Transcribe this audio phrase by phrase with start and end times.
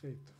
[0.00, 0.32] Perfeito.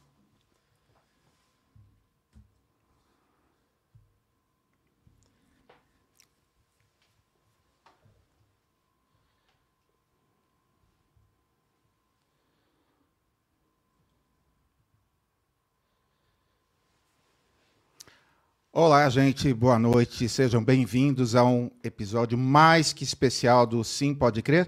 [18.72, 20.26] Olá, gente, boa noite.
[20.26, 24.66] Sejam bem-vindos a um episódio mais que especial do Sim Pode Crer.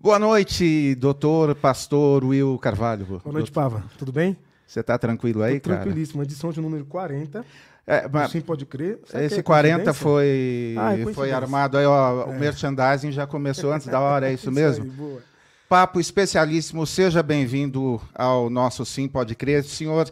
[0.00, 3.04] Boa noite, doutor, pastor Will Carvalho.
[3.04, 3.84] Boa noite, Pava.
[3.98, 4.36] Tudo bem?
[4.66, 5.82] Você está tranquilo aí, Tô cara?
[5.82, 6.22] tranquilíssimo.
[6.22, 7.44] Edição de número 40.
[7.86, 9.00] É, mas Sim, pode crer.
[9.04, 10.02] Sabe que esse é 40 coincidência?
[10.02, 14.34] foi, Ah, é foi armado aí, ó, o merchandising já começou antes da hora, é
[14.34, 14.84] isso mesmo?
[14.84, 15.22] aí, boa.
[15.68, 20.10] Papo especialíssimo, seja bem-vindo ao nosso Sim Pode Crer, senhor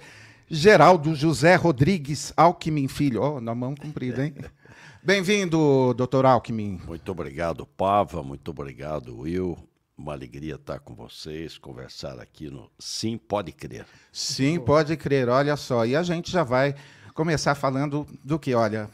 [0.48, 3.22] Geraldo José Rodrigues Alckmin Filho.
[3.22, 4.34] Ó, na mão comprida, hein?
[5.02, 6.80] Bem-vindo, doutor Alckmin.
[6.86, 8.22] Muito obrigado, Pava.
[8.22, 9.56] Muito obrigado, Will.
[9.98, 13.84] Uma alegria estar com vocês, conversar aqui no Sim Pode Crer.
[14.12, 15.84] Sim, pode crer, olha só.
[15.84, 16.72] E a gente já vai
[17.12, 18.54] começar falando do que?
[18.54, 18.88] Olha,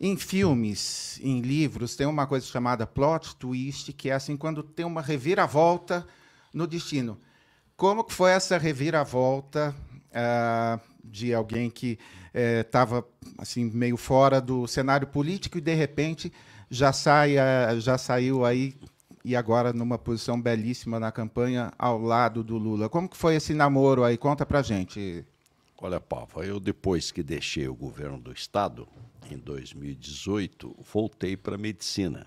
[0.00, 4.86] em filmes, em livros, tem uma coisa chamada plot twist, que é assim, quando tem
[4.86, 6.06] uma reviravolta
[6.54, 7.20] no destino.
[7.76, 9.76] Como que foi essa reviravolta
[10.10, 11.98] ah, de alguém que
[12.64, 16.32] estava assim meio fora do cenário político e de repente
[16.70, 18.74] já sai, ah, já saiu aí
[19.24, 22.88] e agora numa posição belíssima na campanha ao lado do Lula.
[22.88, 24.16] Como que foi esse namoro aí?
[24.16, 25.24] Conta pra gente.
[25.82, 28.86] Olha, Pava, eu depois que deixei o governo do estado,
[29.30, 32.26] em 2018, voltei para medicina.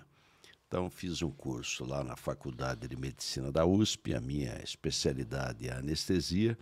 [0.66, 5.72] Então, fiz um curso lá na Faculdade de Medicina da USP, a minha especialidade é
[5.72, 6.58] anestesia,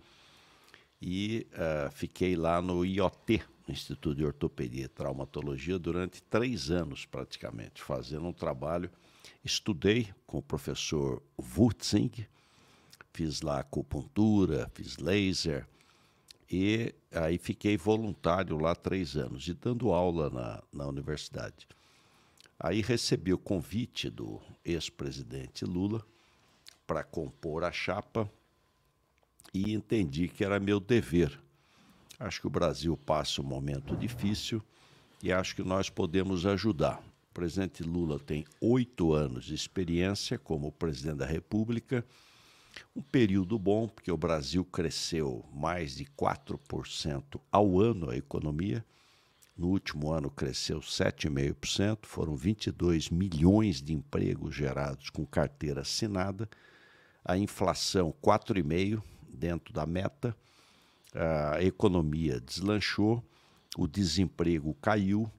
[1.01, 7.81] e ah, fiquei lá no IOT, Instituto de Ortopedia e Traumatologia, durante três anos praticamente,
[7.81, 8.89] fazendo um trabalho.
[9.43, 12.11] Estudei com o professor Wutzing,
[13.11, 15.67] fiz lá acupuntura, fiz laser,
[16.49, 21.67] e aí fiquei voluntário lá três anos e dando aula na, na universidade.
[22.59, 26.05] Aí recebi o convite do ex-presidente Lula
[26.85, 28.31] para compor a chapa
[29.53, 31.37] e entendi que era meu dever.
[32.19, 34.61] Acho que o Brasil passa um momento difícil
[35.21, 37.03] e acho que nós podemos ajudar.
[37.33, 42.05] O presidente Lula tem oito anos de experiência como presidente da República,
[42.95, 48.85] um período bom, porque o Brasil cresceu mais de 4% ao ano a economia.
[49.57, 56.47] No último ano cresceu 7,5%, foram 22 milhões de empregos gerados com carteira assinada,
[57.25, 60.37] a inflação 4,5% dentro da meta,
[61.15, 63.23] a economia deslanchou,
[63.75, 65.31] o desemprego caiu,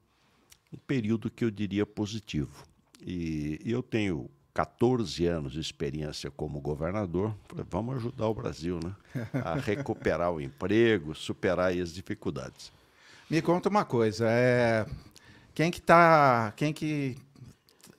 [0.75, 2.67] um período que eu diria positivo.
[3.01, 8.95] E eu tenho 14 anos de experiência como governador, falei, vamos ajudar o Brasil né?
[9.45, 12.73] a recuperar o emprego, superar as dificuldades.
[13.29, 14.87] Me conta uma coisa, é,
[15.55, 17.17] quem que tá, quem que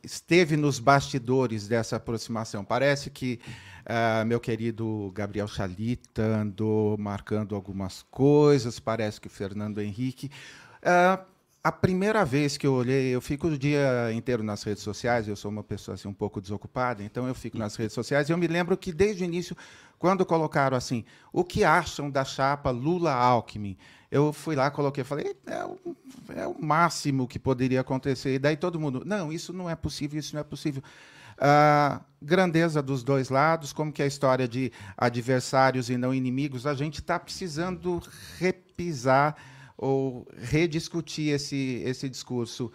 [0.03, 2.63] esteve nos bastidores dessa aproximação?
[2.63, 3.39] Parece que
[3.85, 10.31] ah, meu querido Gabriel Chalita andou marcando algumas coisas, parece que o Fernando Henrique.
[10.81, 11.23] Ah,
[11.65, 15.35] a primeira vez que eu olhei, eu fico o dia inteiro nas redes sociais, eu
[15.35, 18.37] sou uma pessoa assim, um pouco desocupada, então eu fico nas redes sociais, e eu
[18.37, 19.57] me lembro que desde o início,
[19.97, 21.03] quando colocaram assim,
[21.33, 23.75] o que acham da chapa Lula-Alckmin?
[24.11, 25.95] Eu fui lá, coloquei, falei, é o,
[26.35, 28.35] é o máximo que poderia acontecer.
[28.35, 30.83] E daí todo mundo, não, isso não é possível, isso não é possível.
[31.35, 36.67] Ah, grandeza dos dois lados, como que é a história de adversários e não inimigos,
[36.67, 38.03] a gente está precisando
[38.37, 39.35] repisar
[39.77, 42.71] ou rediscutir esse, esse discurso.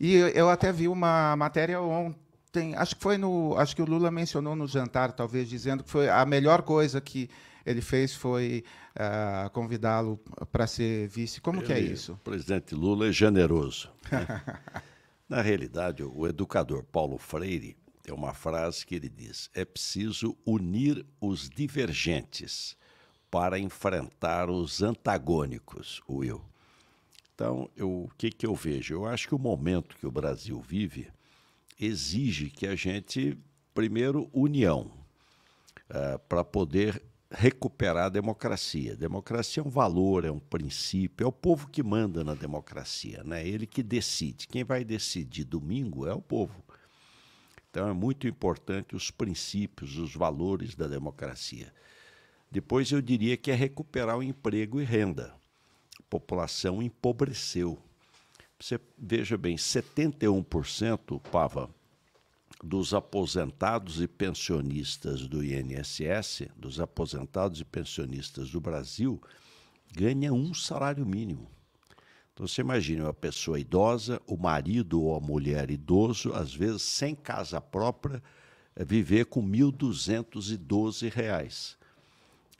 [0.00, 4.10] E eu- até vi uma matéria ontem, acho que foi no, acho que o Lula
[4.10, 7.28] mencionou no jantar, talvez dizendo que foi a melhor coisa que
[7.66, 8.62] ele fez foi
[8.94, 10.18] ah, convidá-lo
[10.52, 11.40] para ser vice.
[11.40, 12.12] Como que é Ele- isso?
[12.12, 13.90] O presidente Lula é generoso.
[14.10, 14.26] né?
[15.28, 21.04] Na realidade, o educador Paulo Freire tem uma frase que ele diz: é preciso unir
[21.18, 22.76] os divergentes
[23.34, 26.40] para enfrentar os antagônicos, Will.
[27.34, 28.94] Então, eu- o que, que eu vejo?
[28.94, 31.08] Eu acho que o momento que o Brasil vive
[31.76, 33.36] exige que a gente,
[33.74, 34.88] primeiro, união,
[36.28, 38.94] para poder recuperar a democracia.
[38.94, 43.44] Democracia é um valor, é um princípio, é o povo que manda na democracia, né?
[43.44, 44.46] Ele que decide.
[44.46, 46.62] Quem vai decidir domingo é o povo.
[47.68, 51.72] Então é muito importante os princípios, os valores da democracia.
[52.50, 55.34] Depois eu diria que é recuperar o emprego e renda.
[55.98, 57.78] A população empobreceu.
[58.58, 61.68] Você veja bem, 71%, Pava,
[62.62, 69.20] dos aposentados e pensionistas do INSS, dos aposentados e pensionistas do Brasil,
[69.92, 71.50] ganha um salário mínimo.
[72.32, 77.14] Então você imagina uma pessoa idosa, o marido ou a mulher idoso, às vezes sem
[77.14, 78.22] casa própria,
[78.74, 81.76] é viver com R$ 1.212.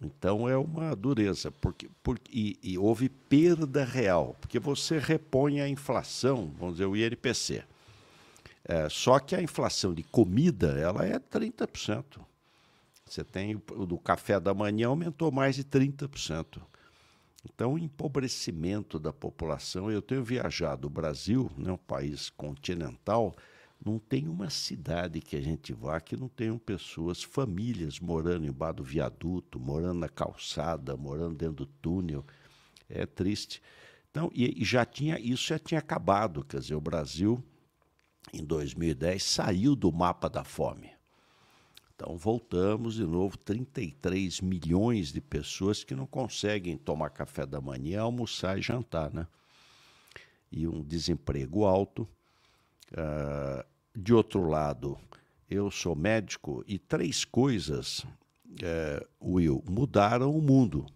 [0.04, 5.68] Então é uma dureza, porque, porque e, e, houve perda real, porque você repõe a
[5.68, 7.64] inflação, vamos dizer, o INPC.
[8.66, 12.20] É, só que a inflação de comida ela é 30%.
[13.04, 16.60] Você tem o do café da manhã aumentou mais de 30%.
[17.44, 19.90] Então, o empobrecimento da população.
[19.90, 23.36] Eu tenho viajado o Brasil, né, um país continental,
[23.84, 28.76] não tem uma cidade que a gente vá que não tenham pessoas, famílias morando embaixo
[28.76, 32.24] do viaduto, morando na calçada, morando dentro do túnel.
[32.88, 33.60] É triste.
[34.10, 37.44] Então, e, e já tinha isso já tinha acabado, quer dizer, o Brasil
[38.32, 40.90] em 2010 saiu do mapa da fome.
[41.94, 48.00] Então voltamos de novo, 33 milhões de pessoas que não conseguem tomar café da manhã,
[48.00, 49.26] almoçar e jantar, né?
[50.50, 52.08] E um desemprego alto.
[52.92, 54.98] Uh, de outro lado,
[55.48, 60.86] eu sou médico e três coisas, uh, Will, mudaram o mundo: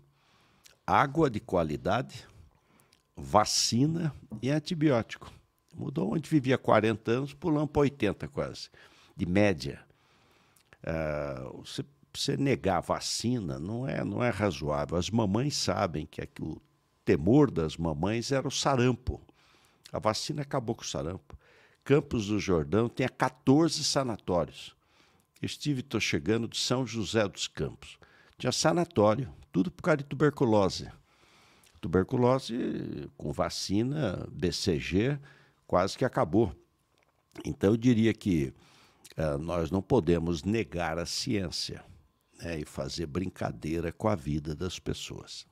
[0.87, 2.27] água de qualidade,
[3.17, 5.33] vacina e antibiótico.
[5.75, 8.69] Mudou onde vivia 40 anos, pulando para 80 quase,
[9.17, 9.81] de média.
[10.83, 14.97] Uh, você, você negar vacina não é, não é razoável.
[14.97, 16.61] As mamães sabem que, é que o
[17.05, 19.21] temor das mamães era o sarampo.
[19.93, 21.39] A vacina acabou com o sarampo.
[21.88, 24.76] Campos do Jordão tinha 14 sanatórios.
[25.40, 27.99] Estive, estou chegando de São José dos Campos.
[28.37, 30.93] Tinha sanatório, tudo por causa de tuberculose.
[31.81, 35.19] Tuberculose com vacina, BCG,
[35.67, 36.55] quase que acabou.
[37.43, 38.52] Então, eu diria que
[39.17, 41.82] uh, nós não podemos negar a ciência
[42.38, 45.46] né, e fazer brincadeira com a vida das pessoas.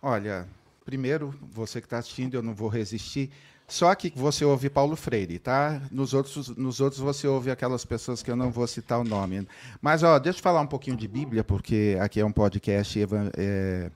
[0.00, 0.48] Olha,
[0.84, 3.32] primeiro, você que está assistindo, eu não vou resistir.
[3.68, 5.82] Só que você ouve Paulo Freire, tá?
[5.92, 9.46] Nos outros, nos outros você ouve aquelas pessoas que eu não vou citar o nome.
[9.82, 12.98] Mas, ó, deixa eu falar um pouquinho de Bíblia, porque aqui é um podcast
[13.36, 13.90] é,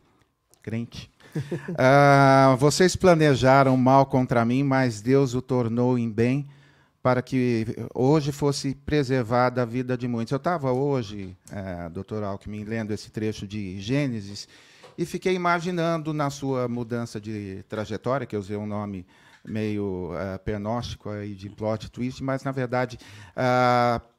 [0.63, 1.11] crente.
[1.35, 6.47] uh, vocês planejaram mal contra mim, mas Deus o tornou em bem
[7.03, 10.33] para que hoje fosse preservada a vida de muitos.
[10.33, 14.47] Eu estava hoje, uh, doutor Alckmin, lendo esse trecho de Gênesis
[14.99, 19.07] e fiquei imaginando na sua mudança de trajetória, que eu usei um nome
[19.45, 22.99] meio uh, pernóstico aí de plot twist, mas na verdade
[23.37, 24.13] uh,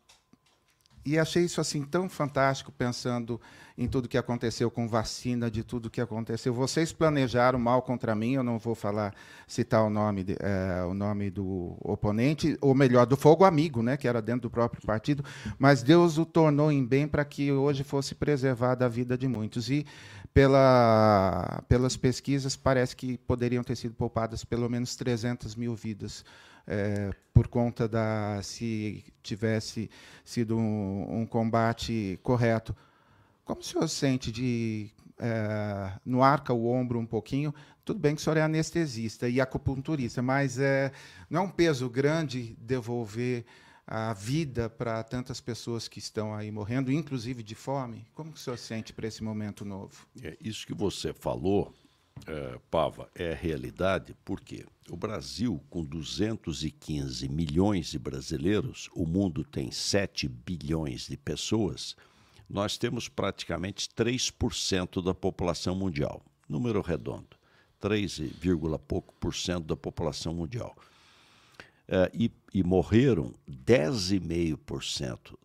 [1.05, 3.39] e achei isso assim tão fantástico pensando
[3.77, 6.53] em tudo que aconteceu com vacina, de tudo que aconteceu.
[6.53, 9.13] Vocês planejaram mal contra mim, eu não vou falar,
[9.47, 13.97] citar o nome, de, é, o nome do oponente, ou melhor, do fogo amigo, né,
[13.97, 15.25] que era dentro do próprio partido,
[15.57, 19.69] mas Deus o tornou em bem para que hoje fosse preservada a vida de muitos.
[19.69, 19.85] E
[20.33, 26.25] pela, pelas pesquisas, parece que poderiam ter sido poupadas pelo menos 300 mil vidas.
[26.65, 29.89] É, por conta da se tivesse
[30.23, 32.73] sido um, um combate correto
[33.45, 37.53] como o senhor sente de é, no arca o ombro um pouquinho?
[37.83, 40.91] Tudo bem que o senhor é anestesista e acupunturista, mas é,
[41.29, 43.45] não é um peso grande devolver
[43.85, 48.05] a vida para tantas pessoas que estão aí morrendo, inclusive de fome?
[48.13, 50.07] Como o senhor sente para esse momento novo?
[50.21, 51.73] É, isso que você falou,
[52.25, 59.71] é, Pava, é realidade, porque o Brasil, com 215 milhões de brasileiros, o mundo tem
[59.71, 61.95] 7 bilhões de pessoas
[62.53, 66.21] nós temos praticamente 3% da população mundial.
[66.47, 67.35] Número redondo.
[67.79, 68.21] 3,
[68.87, 70.75] pouco por cento da população mundial.
[71.87, 75.37] Uh, e, e morreram 10,5%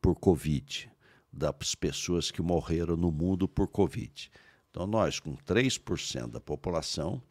[0.00, 0.90] por Covid,
[1.32, 4.30] das pessoas que morreram no mundo por Covid.
[4.70, 7.22] Então, nós, com 3% da população,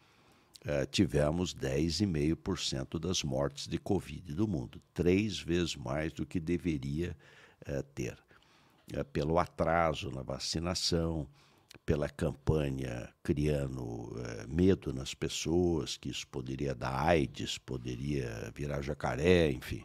[0.62, 4.82] uh, tivemos 10,5% das mortes de Covid do mundo.
[4.94, 7.16] Três vezes mais do que deveria
[7.68, 8.18] uh, ter
[9.12, 11.28] pelo atraso na vacinação,
[11.86, 19.52] pela campanha criando é, medo nas pessoas, que isso poderia dar AIDS, poderia virar jacaré,
[19.52, 19.84] enfim.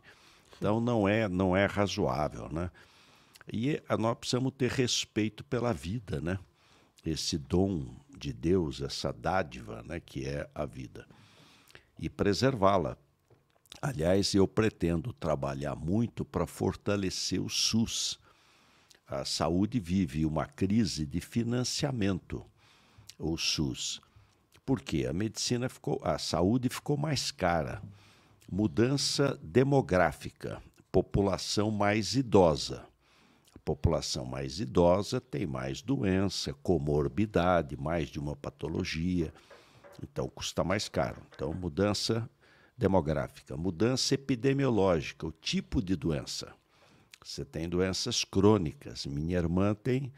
[0.57, 2.71] Então não é, não é razoável, né?
[3.53, 6.39] E nós precisamos ter respeito pela vida, né?
[7.05, 11.07] Esse dom de Deus, essa dádiva, né, que é a vida.
[11.99, 12.97] E preservá-la.
[13.81, 18.21] Aliás, eu pretendo trabalhar muito para fortalecer o SUS
[19.11, 22.47] a saúde vive uma crise de financiamento,
[23.19, 24.00] o SUS.
[24.64, 25.05] Por quê?
[25.11, 27.83] A medicina ficou, a saúde ficou mais cara.
[28.50, 30.62] Mudança demográfica.
[30.93, 32.87] população mais idosa.
[33.52, 39.33] A população mais idosa tem mais doença, comorbidade, mais de uma patologia,
[40.00, 41.21] então custa mais caro.
[41.35, 42.31] Então, mudança
[42.79, 46.60] demográfica, mudança epidemiológica, o tipo de doença.
[47.23, 49.07] Você tem doenças crônicas.
[49.07, 50.12] Minha irmã tem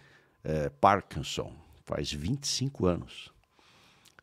[0.45, 1.55] é, Parkinson,
[1.85, 3.33] faz 25 anos.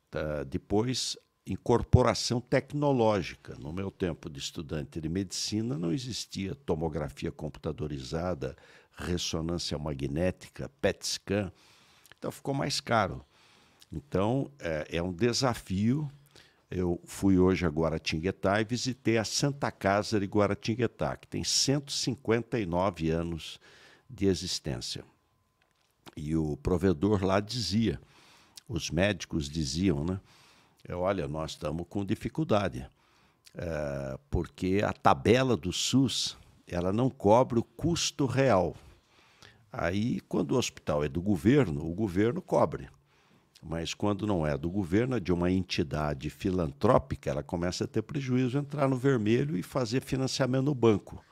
[0.10, 3.56] Tá, depois, incorporação tecnológica.
[3.60, 8.56] No meu tempo de estudante de medicina, não existia tomografia computadorizada,
[8.96, 11.52] ressonância magnética, PET scan.
[12.18, 13.26] Então, ficou mais caro.
[13.92, 16.10] Então, é, é um desafio
[16.70, 23.10] eu fui hoje a Guaratinguetá e visitei a Santa Casa de Guaratinguetá, que tem 159
[23.10, 23.60] anos
[24.10, 25.04] de existência.
[26.16, 28.00] E o provedor lá dizia,
[28.68, 30.20] os médicos diziam, né?
[30.92, 32.90] Olha, nós estamos com dificuldade,
[33.56, 38.76] é, porque a tabela do SUS ela não cobre o custo real.
[39.72, 42.90] Aí, quando o hospital é do governo, o governo cobre.
[43.62, 48.02] Mas quando não é do governo, é de uma entidade filantrópica, ela começa a ter
[48.02, 51.24] prejuízo, entrar no vermelho e fazer financiamento no banco.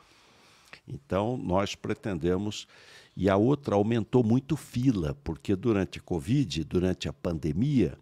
[0.88, 2.68] Então, nós pretendemos.
[3.16, 7.98] E a outra aumentou muito fila, porque durante a Covid, durante a pandemia,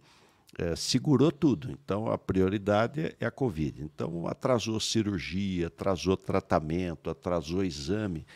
[0.58, 1.70] é, segurou tudo.
[1.70, 3.82] Então, a prioridade é a Covid.
[3.82, 8.26] Então, atrasou cirurgia, atrasou tratamento, atrasou exame.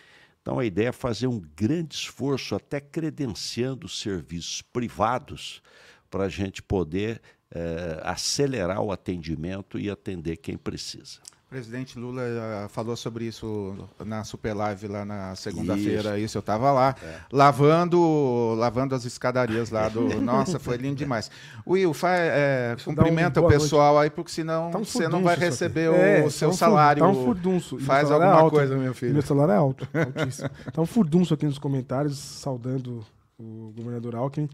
[0.50, 5.62] Então, a ideia é fazer um grande esforço, até credenciando serviços privados,
[6.10, 11.20] para a gente poder é, acelerar o atendimento e atender quem precisa.
[11.50, 13.76] O presidente Lula uh, falou sobre isso
[14.06, 16.10] na Super Live lá na segunda-feira.
[16.10, 16.26] Isso.
[16.26, 16.38] isso.
[16.38, 17.18] eu estava lá, é.
[17.32, 20.00] lavando lavando as escadarias lá do.
[20.22, 21.28] Nossa, foi lindo demais.
[21.66, 24.04] Will, faz, é, cumprimenta um o pessoal noite.
[24.04, 26.56] aí, porque senão tá um você não vai receber o, é, o seu tá um
[26.56, 27.02] salário.
[27.02, 27.80] Tá um furdunço.
[27.80, 28.54] Faz é alguma alto.
[28.54, 29.14] coisa, meu filho.
[29.14, 30.50] Meu salário é alto, altíssimo.
[30.72, 33.04] tá um furdunço aqui nos comentários, saudando
[33.36, 34.48] o governador Alckmin.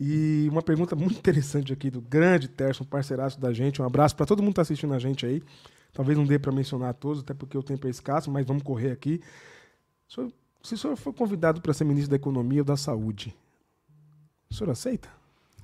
[0.00, 3.82] E uma pergunta muito interessante aqui do grande Terson, parceiraço da gente.
[3.82, 5.42] Um abraço para todo mundo que está assistindo a gente aí.
[5.92, 8.92] Talvez não dê para mencionar todos, até porque o tempo é escasso, mas vamos correr
[8.92, 9.20] aqui.
[10.06, 13.36] se o senhor for convidado para ser ministro da Economia ou da Saúde,
[14.50, 15.08] o senhor aceita?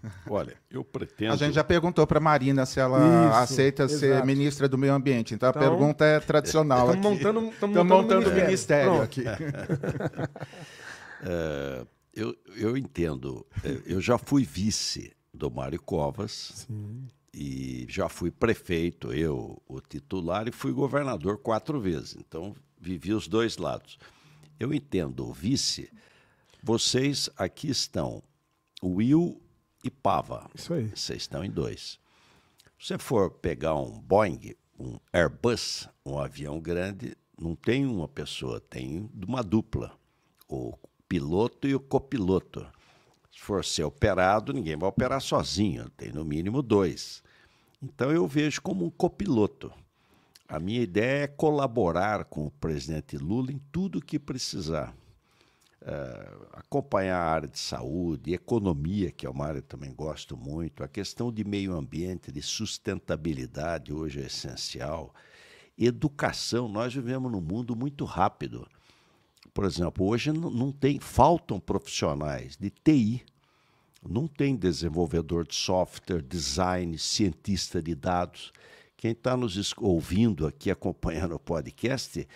[0.28, 1.32] Olha, eu pretendo.
[1.32, 4.00] A gente já perguntou para a Marina se ela Isso, aceita exato.
[4.00, 5.34] ser ministra do Meio Ambiente.
[5.34, 6.90] Então, então a pergunta é tradicional.
[6.94, 9.24] Estamos montando, montando, montando ministério, ministério aqui.
[11.22, 13.46] uh, eu, eu entendo.
[13.64, 16.66] É, eu já fui vice do Mário Covas.
[16.66, 17.08] Sim.
[17.38, 22.16] E já fui prefeito, eu, o titular, e fui governador quatro vezes.
[22.16, 23.98] Então, vivi os dois lados.
[24.58, 25.92] Eu entendo vice.
[26.62, 28.22] Vocês aqui estão,
[28.82, 29.38] Will
[29.84, 30.50] e Pava.
[30.54, 30.88] Isso aí.
[30.88, 31.98] Vocês estão em dois.
[32.78, 38.62] Se você for pegar um Boeing, um Airbus, um avião grande, não tem uma pessoa,
[38.62, 39.94] tem uma dupla.
[40.48, 40.72] O
[41.06, 42.66] piloto e o copiloto.
[43.30, 47.22] Se for ser operado, ninguém vai operar sozinho, tem no mínimo dois.
[47.82, 49.72] Então eu vejo como um copiloto.
[50.48, 54.94] A minha ideia é colaborar com o presidente Lula em tudo que precisar.
[55.82, 60.82] Uh, acompanhar a área de saúde, economia, que é uma área que também gosto muito,
[60.82, 65.14] a questão de meio ambiente, de sustentabilidade hoje é essencial.
[65.78, 68.66] Educação, nós vivemos num mundo muito rápido.
[69.52, 73.24] Por exemplo, hoje não tem, faltam profissionais de TI.
[74.08, 78.52] Não tem desenvolvedor de software, design, cientista de dados.
[78.96, 82.26] Quem está nos ouvindo aqui, acompanhando o podcast,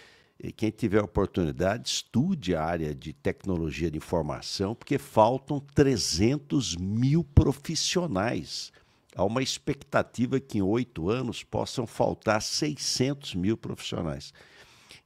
[0.56, 8.72] quem tiver oportunidade, estude a área de tecnologia de informação, porque faltam 300 mil profissionais.
[9.14, 14.32] Há uma expectativa que em oito anos possam faltar 600 mil profissionais.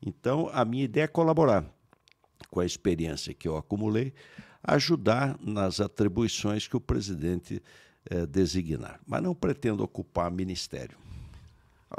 [0.05, 1.65] Então, a minha ideia é colaborar
[2.51, 4.13] com a experiência que eu acumulei,
[4.65, 7.63] ajudar nas atribuições que o presidente
[8.11, 8.99] eh, designar.
[9.07, 10.97] Mas não pretendo ocupar ministério.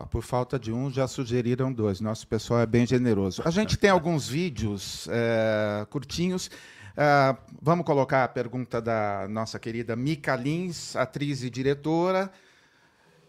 [0.09, 2.01] Por falta de um, já sugeriram dois.
[2.01, 3.41] Nosso pessoal é bem generoso.
[3.45, 6.49] A gente tem alguns vídeos é, curtinhos.
[6.97, 12.29] É, vamos colocar a pergunta da nossa querida Mica Lins, atriz e diretora.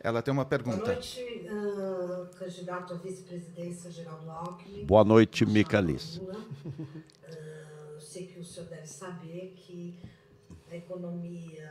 [0.01, 0.79] Ela tem uma pergunta.
[0.79, 4.85] Boa noite, uh, candidato à vice-presidência, Geraldo Alckmin.
[4.85, 6.21] Boa noite, Mica Lins
[8.17, 9.95] sei que o senhor deve saber que
[10.71, 11.71] a economia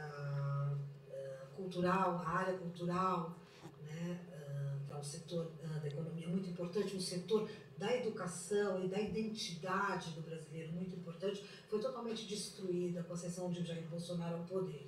[0.70, 3.36] uh, cultural, a área cultural,
[3.82, 7.50] né, uh, que é um setor uh, da economia muito importante, um setor
[7.80, 13.50] da educação e da identidade do brasileiro muito importante, foi totalmente destruída com a ascensão
[13.50, 14.88] de Jair Bolsonaro ao poder.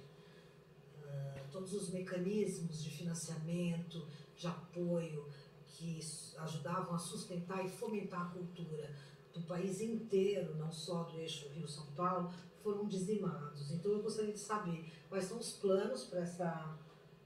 [1.51, 5.25] todos os mecanismos de financiamento, de apoio
[5.65, 5.99] que
[6.37, 8.93] ajudavam a sustentar e fomentar a cultura
[9.37, 12.31] do país inteiro, não só do eixo Rio-São Paulo,
[12.63, 13.71] foram dizimados.
[13.71, 16.77] Então eu gostaria de saber quais são os planos para essa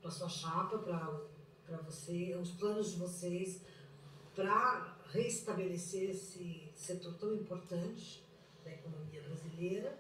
[0.02, 3.62] para sua chapa, para você, os planos de vocês
[4.36, 8.26] para reestabelecer esse setor tão importante
[8.64, 10.00] da economia brasileira.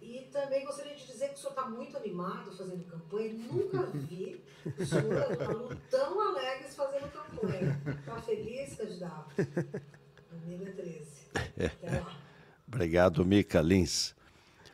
[0.00, 3.34] E também gostaria de dizer que o senhor está muito animado fazendo campanha.
[3.34, 7.80] Nunca vi o senhor tão alegres fazendo campanha.
[7.98, 9.34] Está feliz, candidato?
[10.52, 11.00] É 13.
[11.34, 12.18] Até lá.
[12.66, 14.14] Obrigado, Mica Lins.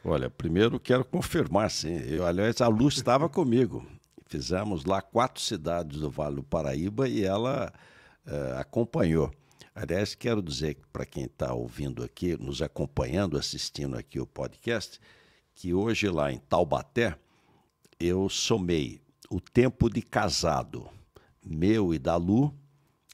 [0.05, 1.97] Olha, primeiro quero confirmar, sim.
[2.07, 3.87] Eu, aliás, a Luz estava comigo.
[4.27, 7.73] Fizemos lá quatro cidades do Vale do Paraíba e ela
[8.27, 9.31] uh, acompanhou.
[9.75, 15.01] Aliás, quero dizer para quem está ouvindo aqui, nos acompanhando, assistindo aqui o podcast,
[15.55, 17.17] que hoje lá em Taubaté
[17.99, 19.01] eu somei
[19.31, 20.89] o tempo de casado
[21.45, 22.55] meu e da Lu,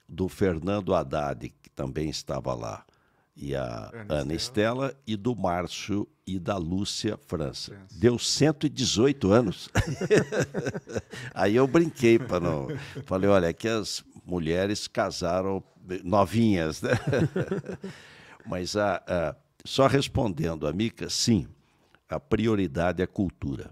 [0.09, 2.85] do Fernando Haddad, também estava lá,
[3.35, 4.89] e a Ana, Ana Estela.
[4.89, 7.73] Estela, e do Márcio e da Lúcia França.
[7.73, 7.99] França.
[7.99, 9.71] Deu 118 anos.
[11.33, 12.69] Aí eu brinquei para não.
[13.07, 15.65] Falei, olha, é que as mulheres casaram
[16.05, 16.91] novinhas, né?
[18.45, 19.35] Mas a, a,
[19.65, 21.47] só respondendo a Mica, sim,
[22.11, 23.71] a prioridade é a cultura.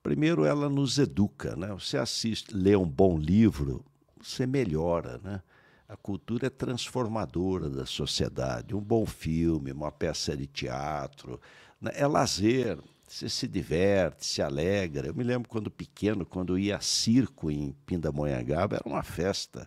[0.00, 1.68] Primeiro, ela nos educa, né?
[1.72, 3.84] Você assiste, lê um bom livro,
[4.22, 5.42] você melhora, né?
[5.88, 8.76] A cultura é transformadora da sociedade.
[8.76, 11.40] Um bom filme, uma peça de teatro,
[11.80, 11.90] né?
[11.94, 12.78] é lazer.
[13.08, 15.06] Você se diverte, se alegra.
[15.06, 19.66] Eu me lembro quando pequeno, quando ia a circo em Pindamonhangaba, era uma festa.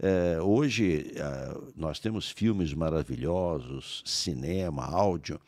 [0.00, 5.40] É, hoje é, nós temos filmes maravilhosos, cinema, áudio.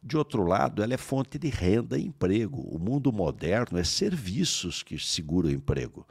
[0.00, 2.60] De outro lado, ela é fonte de renda e emprego.
[2.60, 6.06] O mundo moderno é serviços que seguram o emprego.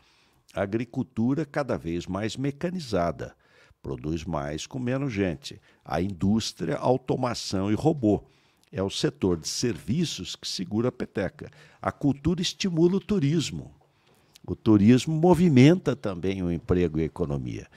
[0.55, 3.35] A agricultura cada vez mais mecanizada,
[3.81, 5.61] produz mais com menos gente.
[5.83, 8.23] A indústria, automação e robô.
[8.71, 11.51] É o setor de serviços que segura a peteca.
[11.81, 13.75] A cultura estimula o turismo.
[14.47, 17.67] O turismo movimenta também o emprego e a economia.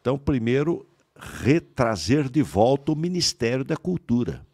[0.00, 4.46] Então, primeiro, retrazer de volta o Ministério da Cultura.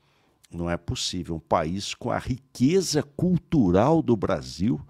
[0.50, 4.80] Não é possível um país com a riqueza cultural do Brasil.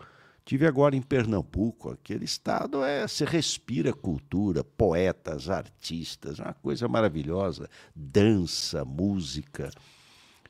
[0.45, 7.69] Tive agora em Pernambuco, aquele estado é se respira cultura, poetas, artistas, uma coisa maravilhosa,
[7.95, 9.71] dança, música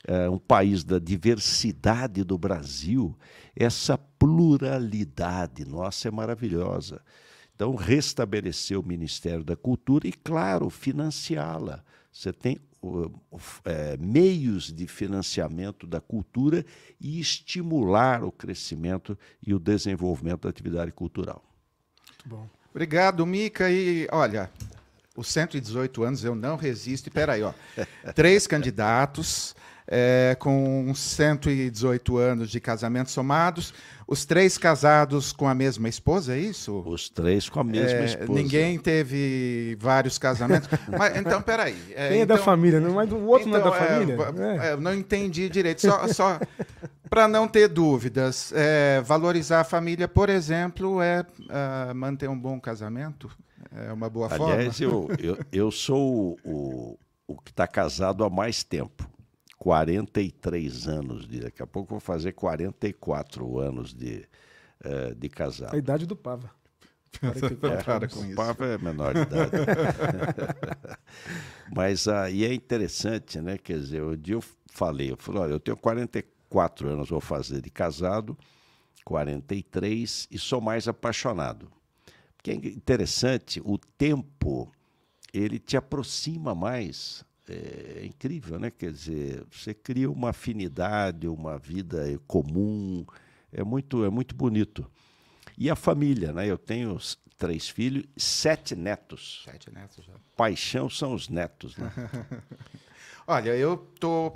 [0.07, 3.17] é, um país da diversidade do Brasil,
[3.57, 7.01] essa pluralidade nossa é maravilhosa.
[7.55, 11.83] Então, restabelecer o Ministério da Cultura e, claro, financiá-la.
[12.13, 12.59] Você tem
[13.65, 16.65] é, meios de financiamento da cultura
[17.01, 21.45] e estimular o crescimento e o desenvolvimento da atividade cultural.
[22.09, 22.49] Muito bom.
[22.71, 23.71] Obrigado, Mica.
[23.71, 24.51] E olha,
[25.17, 27.07] os 118 anos eu não resisto.
[27.07, 27.53] E peraí, ó,
[28.15, 29.55] três candidatos
[29.87, 33.75] é, com 118 anos de casamento somados,
[34.07, 36.83] os três casados com a mesma esposa, é isso?
[36.87, 38.33] Os três com a mesma é, esposa.
[38.33, 40.69] Ninguém teve vários casamentos.
[40.89, 41.77] Mas, então, peraí.
[41.95, 44.25] É, Quem é então, da família, não, mas o outro então, não é da então,
[44.27, 44.63] família?
[44.63, 44.77] É, é.
[44.77, 45.81] não entendi direito.
[45.81, 46.39] Só, só
[47.09, 52.61] para não ter dúvidas, é, valorizar a família, por exemplo, é uh, manter um bom
[52.61, 53.31] casamento?
[53.75, 54.55] É uma boa Aliás, forma?
[54.55, 59.09] Aliás, eu, eu, eu sou o, o que está casado há mais tempo.
[59.65, 64.29] 43 anos, de, daqui a pouco vou fazer 44 anos de,
[64.85, 65.75] uh, de casado.
[65.75, 66.51] A idade do Pava.
[67.23, 68.35] É, para com isso.
[68.35, 69.53] Pava é menor de idade.
[71.75, 73.57] Mas aí uh, é interessante, né?
[73.57, 77.63] Quer dizer, um dia eu falei, eu falei, olha, eu tenho 44 anos, vou fazer
[77.63, 78.37] de casado,
[79.03, 81.73] 43 e sou mais apaixonado.
[82.37, 84.71] Porque é interessante, o tempo
[85.33, 88.71] ele te aproxima mais é incrível, né?
[88.71, 93.05] Quer dizer, você cria uma afinidade, uma vida comum,
[93.53, 94.91] é muito, é muito bonito.
[95.57, 96.47] E a família, né?
[96.47, 96.99] Eu tenho
[97.37, 99.43] três filhos, sete netos.
[99.45, 100.15] Sete netos já.
[100.37, 101.93] Paixão são os netos, né?
[103.27, 104.33] Olha, eu tô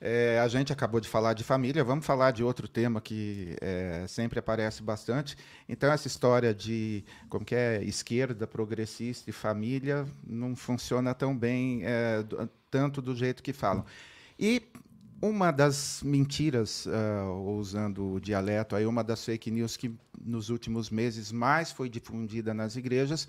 [0.00, 4.04] é, a gente acabou de falar de família, vamos falar de outro tema que é,
[4.08, 5.36] sempre aparece bastante.
[5.68, 11.82] Então, essa história de como que é esquerda, progressista e família não funciona tão bem,
[11.84, 12.24] é,
[12.70, 13.84] tanto do jeito que falam.
[14.38, 14.62] E
[15.20, 20.90] uma das mentiras, uh, usando o dialeto, aí uma das fake news que nos últimos
[20.90, 23.26] meses mais foi difundida nas igrejas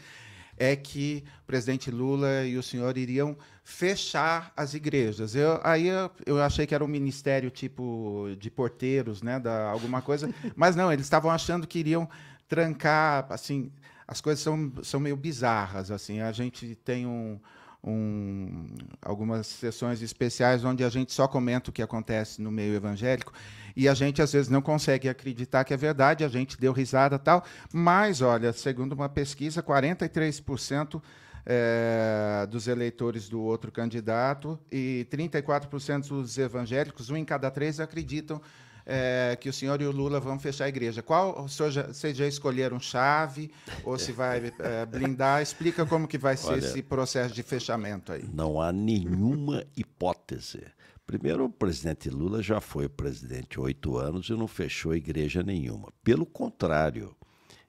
[0.58, 5.36] é que o presidente Lula e o senhor iriam fechar as igrejas.
[5.36, 10.02] Eu, aí eu, eu achei que era um ministério tipo de porteiros, né, da alguma
[10.02, 12.10] coisa, mas não, eles estavam achando que iriam
[12.48, 13.72] trancar, assim,
[14.08, 15.92] as coisas são, são meio bizarras.
[15.92, 16.22] assim.
[16.22, 17.40] A gente tem um,
[17.88, 18.68] um,
[19.02, 23.32] algumas sessões especiais onde a gente só comenta o que acontece no meio evangélico
[23.76, 27.18] e a gente às vezes não consegue acreditar que é verdade, a gente deu risada
[27.18, 31.02] tal, mas olha, segundo uma pesquisa, 43%
[31.46, 38.42] é, dos eleitores do outro candidato e 34% dos evangélicos, um em cada três, acreditam
[38.90, 41.04] é, que o senhor e o Lula vão fechar a igreja.
[41.04, 43.52] Qual, o senhor já, vocês já escolheram chave
[43.84, 45.42] ou se vai é, blindar?
[45.42, 48.24] Explica como que vai ser Olha, esse processo de fechamento aí.
[48.34, 50.64] Não há nenhuma hipótese.
[51.06, 55.92] Primeiro, o presidente Lula já foi presidente oito anos e não fechou igreja nenhuma.
[56.04, 57.14] Pelo contrário,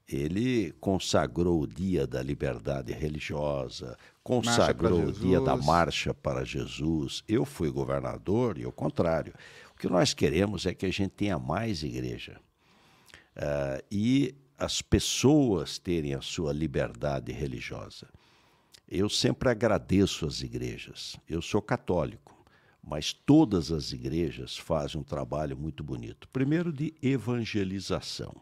[0.09, 7.23] ele consagrou o dia da liberdade religiosa, consagrou o dia da marcha para Jesus.
[7.29, 9.35] Eu fui governador e o contrário.
[9.79, 12.41] O que nós queremos é que a gente tenha mais igreja.
[13.37, 18.09] Uh, e as pessoas terem a sua liberdade religiosa.
[18.89, 21.17] Eu sempre agradeço as igrejas.
[21.29, 22.45] Eu sou católico,
[22.83, 26.29] mas todas as igrejas fazem um trabalho muito bonito.
[26.31, 28.35] Primeiro, de evangelização,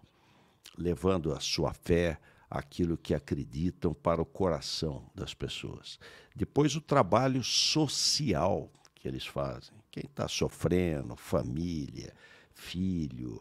[0.79, 2.19] levando a sua fé,
[2.49, 5.99] aquilo que acreditam para o coração das pessoas.
[6.35, 12.13] Depois, o trabalho social que eles fazem quem está sofrendo, família,
[12.53, 13.41] filho,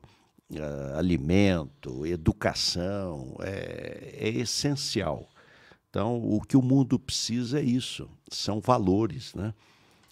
[0.52, 5.30] uh, alimento, educação, é, é essencial.
[5.90, 9.34] Então, o que o mundo precisa é isso, são valores.
[9.34, 9.54] Né?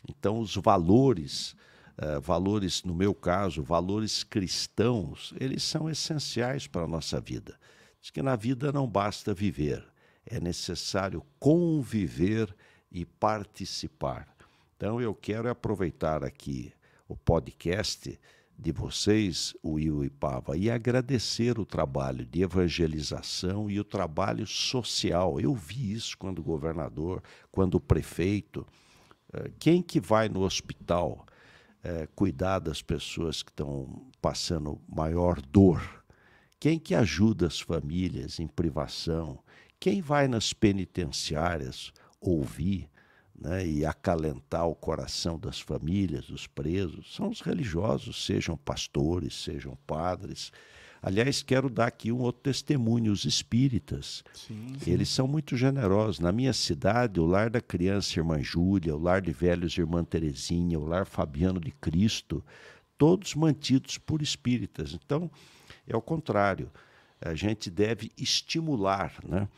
[0.10, 1.56] Então, os valores,
[1.98, 7.58] uh, valores, no meu caso, valores cristãos, eles são essenciais para a nossa vida.
[8.02, 9.82] Diz que na vida não basta viver,
[10.26, 12.54] é necessário conviver
[12.92, 14.33] e participar.
[14.84, 16.74] Então eu quero aproveitar aqui
[17.08, 18.20] o podcast
[18.60, 25.40] de vocês, Will e Pava, e agradecer o trabalho de evangelização e o trabalho social.
[25.40, 28.68] Eu vi isso quando governador, quando prefeito.
[29.32, 31.26] Eh, quem que vai no hospital
[31.82, 36.04] é, cuidar das pessoas que estão passando maior dor?
[36.60, 39.40] Quem que ajuda as famílias em privação?
[39.80, 42.92] Quem vai nas penitenciárias ouvir?
[43.44, 49.78] Né, e acalentar o coração das famílias, dos presos, são os religiosos, sejam pastores, sejam
[49.86, 50.50] padres.
[51.02, 54.24] Aliás, quero dar aqui um outro testemunho, os espíritas.
[54.34, 54.90] Sim, sim.
[54.90, 56.22] Eles são muito generosos.
[56.22, 60.80] Na minha cidade, o Lar da Criança Irmã Júlia, o Lar de Velhos Irmã Terezinha,
[60.80, 62.42] o Lar Fabiano de Cristo,
[62.98, 64.94] todos mantidos por espíritas.
[64.94, 65.30] Então,
[65.86, 66.72] é o contrário.
[67.20, 69.50] A gente deve estimular, né?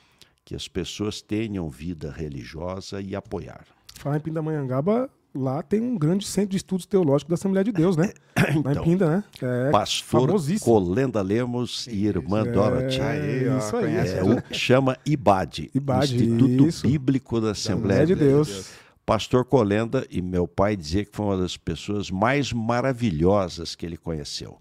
[0.43, 3.74] que as pessoas tenham vida religiosa e apoiar.
[3.99, 7.97] Falar em Pindamonhangaba, lá tem um grande centro de estudos teológicos da Assembleia de Deus,
[7.97, 8.13] né?
[8.49, 9.23] então, lá em Pinda, né?
[9.41, 10.29] É Pastor
[10.63, 13.01] Colenda Lemos e Irmã é, Dorothy.
[13.01, 13.95] Aí, isso aí.
[13.95, 16.87] É, o, chama IBAD, IBAD Instituto isso.
[16.87, 18.47] Bíblico da Assembleia, Assembleia de Deus.
[18.47, 18.85] Deus.
[19.05, 23.97] Pastor Colenda, e meu pai dizia que foi uma das pessoas mais maravilhosas que ele
[23.97, 24.57] conheceu.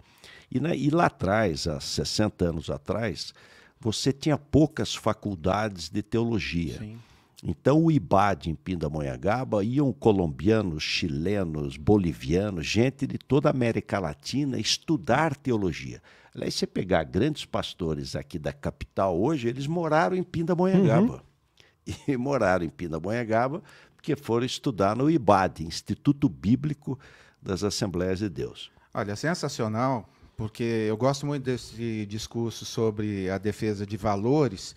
[0.50, 3.32] E, né, e lá atrás, há 60 anos atrás,
[3.80, 6.78] você tinha poucas faculdades de teologia.
[6.78, 6.98] Sim.
[7.46, 14.58] Então, o IBAD em Pindamonhangaba iam colombianos, chilenos, bolivianos, gente de toda a América Latina
[14.58, 16.02] estudar teologia.
[16.34, 21.22] Aliás, você pegar grandes pastores aqui da capital hoje, eles moraram em Pindamonhangaba.
[21.86, 21.94] Uhum.
[22.08, 23.62] E moraram em Pindamonhangaba
[23.94, 26.98] porque foram estudar no IBAD, Instituto Bíblico
[27.42, 28.72] das Assembleias de Deus.
[28.94, 34.74] Olha, sensacional porque eu gosto muito desse discurso sobre a defesa de valores.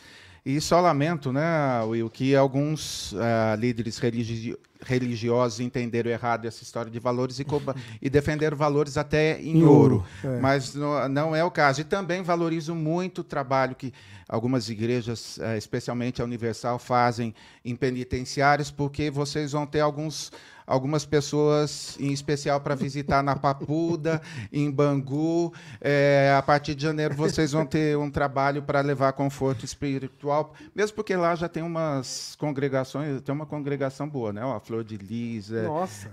[0.47, 6.89] E só lamento, né, Will, que alguns uh, líderes religi religiosos entenderam errado essa história
[6.89, 7.45] de valores e,
[8.01, 10.05] e defenderam valores até em, em ouro.
[10.23, 10.38] ouro.
[10.38, 10.39] É.
[10.39, 11.81] Mas no, não é o caso.
[11.81, 13.91] E também valorizo muito o trabalho que
[14.25, 20.31] algumas igrejas, uh, especialmente a Universal, fazem em penitenciários, porque vocês vão ter alguns
[20.67, 25.53] algumas pessoas, em especial para visitar na Papuda, em Bangu.
[25.80, 30.93] É, a partir de janeiro vocês vão ter um trabalho para levar conforto espiritual, mesmo
[30.93, 34.41] porque lá já tem umas congregações, tem uma congregação boa, né?
[34.41, 35.49] A Flor de Lis,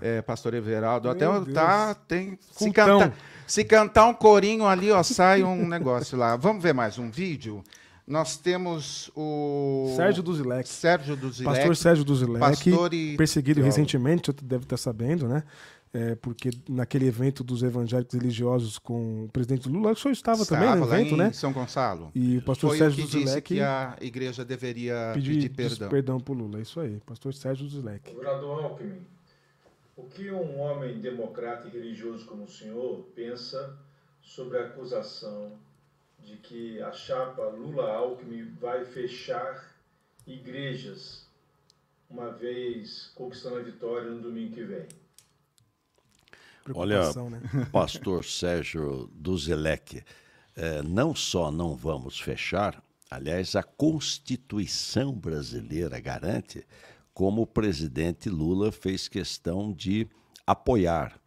[0.01, 3.13] é, Pastor Everaldo, Meu até tá, tem se cantar,
[3.45, 6.37] se cantar um corinho ali, ó, sai um negócio lá.
[6.37, 7.61] Vamos ver mais um vídeo.
[8.07, 9.93] Nós temos o.
[9.95, 10.69] Sérgio Duzilek.
[10.69, 11.55] Sérgio Duzilek.
[11.55, 12.39] Pastor Sérgio Duzilek.
[12.39, 13.17] Pastor e...
[13.17, 13.75] Perseguido teólogo.
[13.75, 15.43] recentemente, você deve estar sabendo, né?
[15.91, 20.61] É, porque naquele evento dos evangélicos religiosos com o presidente Lula, o senhor estava, estava
[20.61, 21.31] também no evento, em né?
[21.31, 22.11] São Gonçalo.
[22.13, 23.41] E o pastor Foi Sérgio o que Duzilek.
[23.41, 25.89] que a igreja deveria pedir, pedir perdão.
[25.89, 26.99] perdão para o Lula, isso aí.
[27.05, 28.11] Pastor Sérgio Duzilek.
[28.11, 28.99] Governador Alckmin,
[29.95, 33.77] o que um homem democrata e religioso como o senhor pensa
[34.21, 35.53] sobre a acusação
[36.25, 39.75] de que a chapa Lula-Alckmin vai fechar
[40.25, 41.27] igrejas,
[42.09, 44.87] uma vez conquistando a vitória no domingo que vem?
[46.73, 47.41] Olha, né?
[47.71, 50.03] pastor Sérgio Duzelec,
[50.55, 56.65] eh, não só não vamos fechar, aliás, a Constituição brasileira garante,
[57.13, 60.07] como o presidente Lula fez questão de
[60.45, 61.19] apoiar,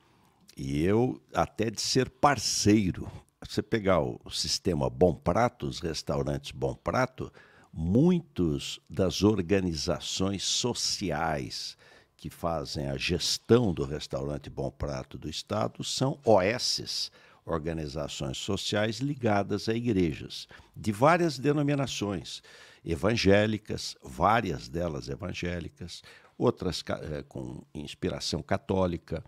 [0.56, 3.08] e eu até de ser parceiro.
[3.46, 7.32] Você pegar o sistema Bom Prato, os restaurantes Bom Prato,
[7.72, 11.76] muitos das organizações sociais,
[12.16, 17.12] que fazem a gestão do restaurante Bom Prato do Estado são OSs,
[17.46, 22.42] organizações sociais ligadas a igrejas, de várias denominações,
[22.84, 26.02] evangélicas, várias delas evangélicas,
[26.36, 29.24] outras é, com inspiração católica,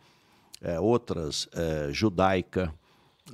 [0.60, 2.74] é, outras é, judaica,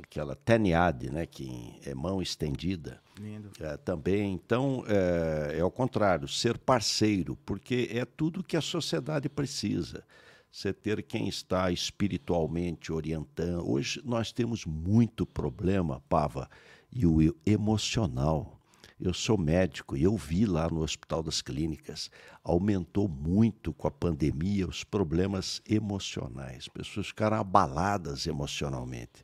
[0.02, 3.00] aquela teniade, né, que é mão estendida.
[3.18, 3.50] Lindo.
[3.60, 4.32] É, também.
[4.32, 10.04] Então, é, é ao contrário, ser parceiro, porque é tudo que a sociedade precisa.
[10.50, 13.68] Você ter quem está espiritualmente orientando.
[13.68, 16.48] Hoje nós temos muito problema, Pava,
[16.90, 18.56] e o emocional.
[18.98, 22.10] Eu sou médico e eu vi lá no Hospital das Clínicas,
[22.42, 26.66] aumentou muito com a pandemia os problemas emocionais.
[26.68, 29.22] Pessoas ficaram abaladas emocionalmente.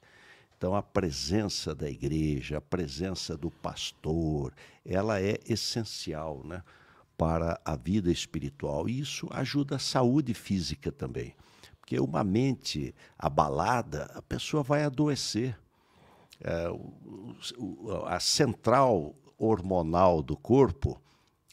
[0.63, 4.55] Então, a presença da igreja, a presença do pastor,
[4.87, 6.63] ela é essencial né,
[7.19, 8.89] para a vida espiritual.
[8.89, 11.35] E isso ajuda a saúde física também.
[11.81, 15.59] Porque uma mente abalada, a pessoa vai adoecer.
[16.41, 16.69] É,
[18.07, 21.03] a central hormonal do corpo,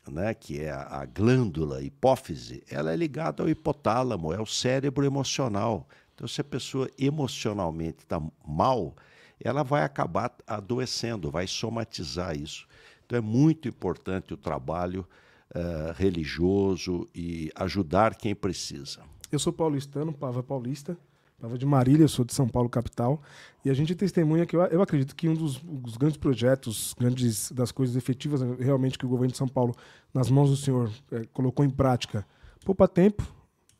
[0.07, 5.03] né, que é a, a glândula hipófise, ela é ligada ao hipotálamo, é o cérebro
[5.03, 5.87] emocional.
[6.19, 8.93] Então, se a pessoa emocionalmente está mal,
[9.41, 12.67] ela vai acabar adoecendo, vai somatizar isso.
[13.05, 15.07] Então, é muito importante o trabalho
[15.55, 18.99] uh, religioso e ajudar quem precisa.
[19.31, 20.97] Eu sou paulistano, Pava paulista,
[21.39, 23.21] Pava de Marília, sou de São Paulo, capital,
[23.63, 27.49] e a gente testemunha que eu, eu acredito que um dos, dos, grandes projetos, grandes
[27.49, 29.73] das coisas efetivas realmente que o governo de São Paulo,
[30.13, 32.27] nas mãos do senhor, é, colocou em prática,
[32.65, 33.25] poupa tempo,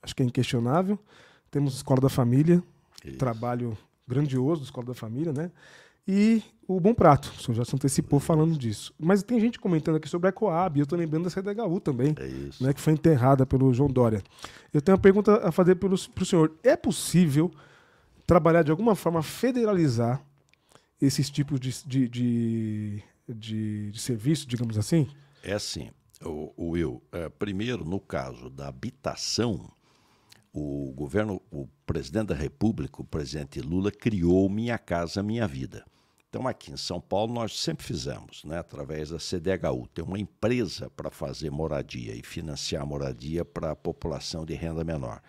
[0.01, 0.97] acho que é inquestionável,
[1.49, 2.63] temos Escola da Família,
[3.03, 3.17] Isso.
[3.17, 5.51] trabalho grandioso da Escola da Família, né?
[6.07, 8.93] E o Bom Prato, o senhor já se antecipou falando disso.
[8.97, 12.63] Mas tem gente comentando aqui sobre a Coab, eu estou lembrando da CDHU também, é
[12.63, 14.23] né, que foi enterrada pelo João Dória.
[14.73, 16.51] Eu tenho uma pergunta a fazer para o senhor.
[16.63, 17.51] É possível
[18.25, 20.23] trabalhar de alguma forma, federalizar
[21.01, 25.07] esses tipos de, de, de, de, de serviço, digamos assim?
[25.43, 25.89] É assim,
[26.23, 27.01] o, o Will.
[27.11, 29.71] É, primeiro, no caso da habitação,
[30.59, 35.85] o governo, o presidente da República, o presidente Lula, criou Minha Casa Minha Vida.
[36.29, 40.89] Então, aqui em São Paulo, nós sempre fizemos, né, através da CDHU, tem uma empresa
[40.91, 45.21] para fazer moradia e financiar moradia para a população de renda menor.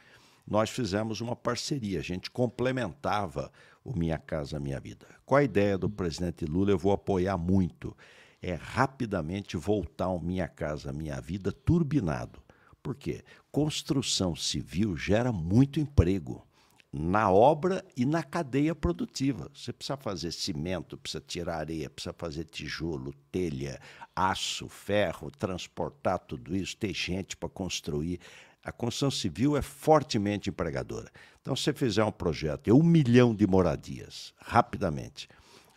[0.46, 3.50] Nós fizemos uma parceria, a gente complementava
[3.84, 5.06] o Minha Casa Minha Vida.
[5.24, 6.70] Qual a ideia do presidente Lula?
[6.70, 7.96] Eu vou apoiar muito.
[8.42, 12.42] É rapidamente voltar ao Minha Casa Minha Vida turbinado.
[12.82, 13.22] Por quê?
[13.50, 16.46] Construção civil gera muito emprego
[16.92, 19.50] na obra e na cadeia produtiva.
[19.54, 23.80] Você precisa fazer cimento, precisa tirar areia, precisa fazer tijolo, telha,
[24.14, 28.18] aço, ferro, transportar tudo isso, ter gente para construir.
[28.62, 31.10] A construção civil é fortemente empregadora.
[31.40, 35.28] Então, se você fizer um projeto de um milhão de moradias, rapidamente,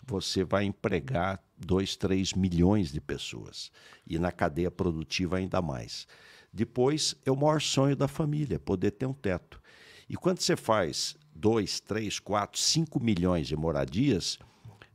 [0.06, 3.72] você vai empregar dois, três milhões de pessoas.
[4.06, 6.08] E na cadeia produtiva ainda mais.
[6.54, 9.60] Depois é o maior sonho da família, poder ter um teto.
[10.08, 14.38] E quando você faz 2, 3, 4, 5 milhões de moradias,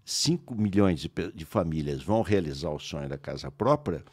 [0.04, 4.04] 5 milhões de, de, famílias vão realizar o sonho da casa própria,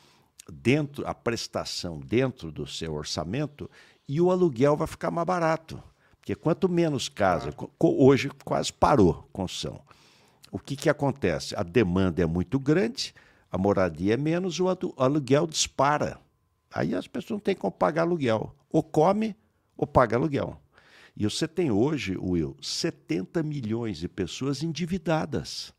[0.51, 3.69] dentro a prestação dentro do seu orçamento,
[4.08, 5.81] e o aluguel vai ficar mais barato.
[6.19, 9.79] Porque quanto menos casa, hoje quase parou a construção.
[10.51, 11.55] O que, que acontece?
[11.55, 13.13] A demanda é muito grande,
[13.51, 14.65] a moradia é menos, o
[14.97, 16.19] aluguel dispara.
[16.75, 18.53] Aí as pessoas não têm como pagar aluguel.
[18.69, 19.33] Ou come
[19.77, 20.61] ou paga aluguel.
[21.15, 25.73] E você tem hoje, Will, 70 milhões de pessoas endividadas.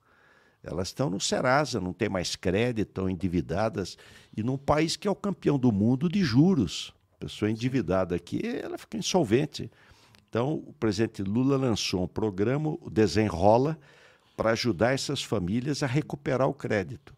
[0.62, 3.98] Elas estão no Serasa, não tem mais crédito, estão endividadas.
[4.34, 6.94] E num país que é o campeão do mundo de juros.
[7.20, 9.70] Pessoa endividada aqui, ela fica insolvente.
[10.30, 13.78] Então, o presidente Lula lançou um programa, o Desenrola,
[14.34, 17.14] para ajudar essas famílias a recuperar o crédito.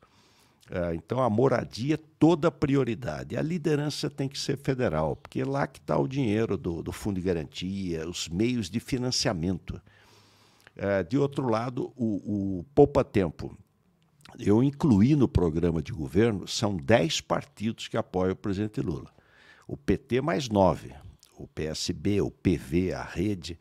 [0.70, 3.36] É, então, a moradia é toda prioridade.
[3.36, 6.92] A liderança tem que ser federal, porque é lá que está o dinheiro do, do,
[6.92, 9.80] Fundo de Garantia, os meios de financiamento.
[10.76, 13.56] É, de outro lado, o, o Poupa Tempo.
[14.38, 19.10] eu incluí no programa de governo, são 10 partidos que apoiam o presidente Lula.
[19.66, 20.94] O PT mais nove,
[21.36, 23.58] o PSB, o PV, a Rede,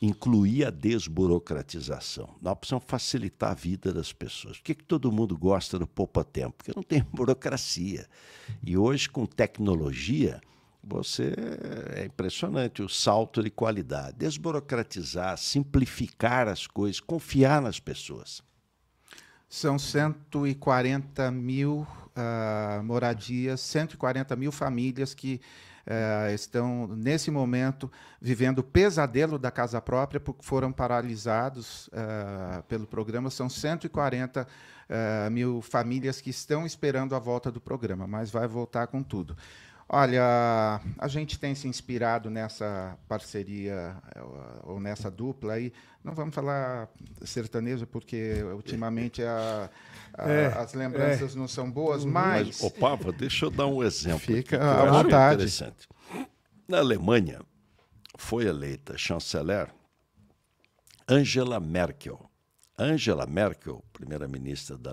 [0.00, 2.34] incluir a desburocratização.
[2.40, 4.56] Nós precisamos facilitar a vida das pessoas.
[4.56, 6.56] Por que, que todo mundo gosta do poupa tempo?
[6.58, 8.06] Porque não tem burocracia.
[8.62, 10.40] E hoje, com tecnologia,
[10.82, 11.34] você
[11.94, 14.16] é impressionante o salto de qualidade.
[14.16, 18.42] Desburocratizar, simplificar as coisas, confiar nas pessoas.
[19.48, 21.86] São 140 mil
[22.16, 25.40] uh, moradias, 140 mil famílias que
[25.86, 27.90] uh, estão, nesse momento,
[28.20, 33.30] vivendo o pesadelo da casa própria, porque foram paralisados uh, pelo programa.
[33.30, 34.46] São 140
[35.30, 39.36] mil famílias que estão esperando a volta do programa, mas vai voltar com tudo.
[39.92, 43.96] Olha, a gente tem se inspirado nessa parceria
[44.62, 45.72] ou nessa dupla aí.
[46.04, 46.88] Não vamos falar
[47.24, 49.68] sertanejo, porque ultimamente a,
[50.14, 51.38] a, é, as lembranças é.
[51.38, 52.46] não são boas, mas.
[52.46, 54.20] Mas, ô Pava, deixa eu dar um exemplo.
[54.20, 55.34] Fica à vontade.
[55.34, 55.88] Interessante.
[56.68, 57.40] Na Alemanha,
[58.16, 59.74] foi eleita chanceler
[61.08, 62.30] Angela Merkel.
[62.78, 64.92] Angela Merkel, primeira-ministra da,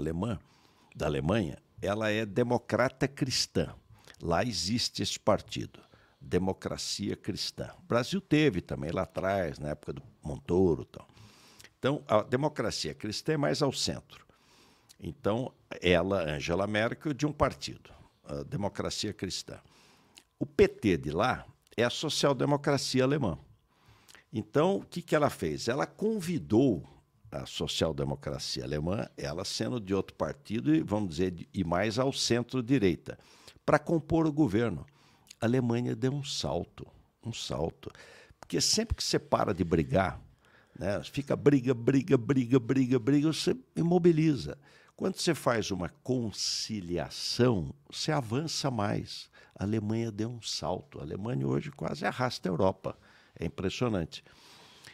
[0.96, 3.76] da Alemanha, ela é democrata cristã.
[4.22, 5.80] Lá existe esse partido,
[6.20, 7.70] Democracia Cristã.
[7.80, 10.88] O Brasil teve também lá atrás, na época do Montoro.
[11.78, 14.26] Então, a democracia cristã é mais ao centro.
[15.00, 17.92] Então, ela, Angela Merkel, de um partido,
[18.26, 19.60] a democracia cristã.
[20.40, 23.38] O PT de lá é a social-democracia alemã.
[24.34, 25.68] Então, o que, que ela fez?
[25.68, 26.84] Ela convidou
[27.32, 33.20] a social-democracia alemã, ela sendo de outro partido e, vamos dizer, e mais ao centro-direita
[33.68, 34.86] para compor o governo.
[35.42, 36.88] A Alemanha deu um salto,
[37.22, 37.92] um salto.
[38.40, 40.22] Porque sempre que você para de brigar,
[40.80, 44.58] né, fica briga, briga, briga, briga, briga, você imobiliza.
[44.96, 49.30] Quando você faz uma conciliação, você avança mais.
[49.54, 51.00] A Alemanha deu um salto.
[51.00, 52.98] A Alemanha hoje quase arrasta a Europa.
[53.38, 54.24] É impressionante.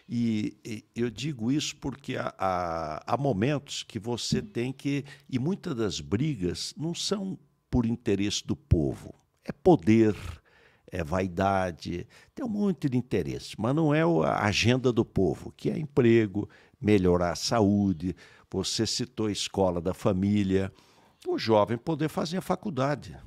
[0.10, 5.06] E, e eu digo isso porque há, há, há momentos que você tem que.
[5.30, 7.38] E muitas das brigas não são
[7.74, 9.16] por interesse do povo.
[9.44, 10.16] É poder,
[10.92, 15.72] é vaidade, tem um monte de interesse, mas não é a agenda do povo, que
[15.72, 16.48] é emprego,
[16.80, 18.16] melhorar a saúde.
[18.52, 20.72] Você citou a escola da família,
[21.28, 23.18] o jovem poder fazer a faculdade.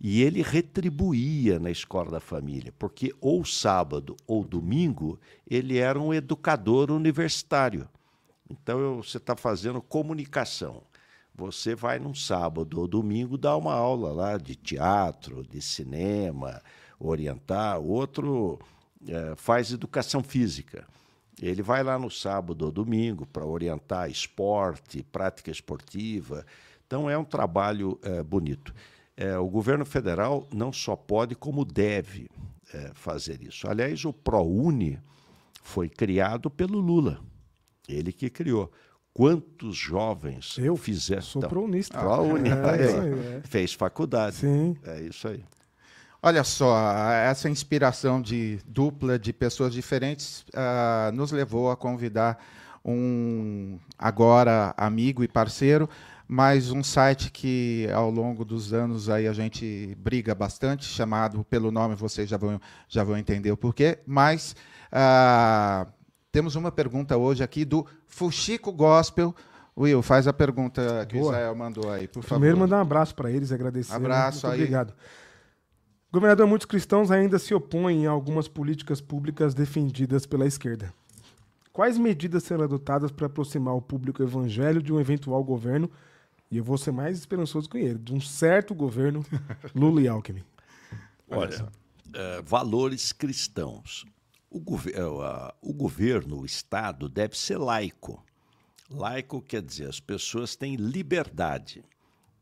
[0.00, 6.12] E ele retribuía na escola da família, porque ou sábado ou domingo ele era um
[6.12, 7.88] educador universitário.
[8.50, 10.82] Então você está fazendo comunicação.
[11.34, 16.62] Você vai num sábado ou domingo dar uma aula lá de teatro, de cinema,
[16.98, 17.80] orientar.
[17.80, 18.58] Outro
[19.06, 20.86] é, faz educação física.
[21.42, 26.46] Ele vai lá no sábado ou domingo para orientar esporte, prática esportiva.
[26.86, 28.72] Então é um trabalho é, bonito.
[29.16, 32.28] É, o governo federal não só pode, como deve
[32.72, 33.68] é, fazer isso.
[33.68, 35.00] Aliás, o ProUni
[35.62, 37.20] foi criado pelo Lula.
[37.88, 38.70] Ele que criou.
[39.14, 41.22] Quantos jovens eu fizeram?
[41.22, 41.96] Sou então, prounista.
[42.00, 43.40] Prouni, ah, é, é.
[43.44, 44.34] Fez faculdade.
[44.34, 44.76] Sim.
[44.84, 45.44] É isso aí.
[46.20, 46.76] Olha só,
[47.12, 52.42] essa inspiração de dupla de pessoas diferentes uh, nos levou a convidar
[52.84, 55.88] um agora amigo e parceiro,
[56.26, 61.70] mas um site que ao longo dos anos aí a gente briga bastante, chamado pelo
[61.70, 64.56] nome vocês já vão já vão entender o porquê, mas
[64.90, 65.86] uh,
[66.34, 69.32] temos uma pergunta hoje aqui do Fuxico Gospel.
[69.78, 71.26] Will, faz a pergunta que Boa.
[71.26, 72.40] o Israel mandou aí, por favor.
[72.40, 73.94] Primeiro, mandar um abraço para eles, agradecer.
[73.94, 74.62] Abraço Muito aí.
[74.62, 74.94] Obrigado.
[76.12, 80.92] Governador, muitos cristãos ainda se opõem a algumas políticas públicas defendidas pela esquerda.
[81.72, 85.88] Quais medidas serão adotadas para aproximar o público evangélico de um eventual governo,
[86.50, 89.24] e eu vou ser mais esperançoso que ele, de um certo governo
[89.72, 90.42] Lula e Alckmin?
[91.30, 94.04] Olha, uh, valores cristãos
[94.54, 95.02] o, gov é,
[95.60, 98.24] o governo, o Estado, deve ser laico.
[98.88, 101.82] Laico quer dizer, as pessoas têm liberdade.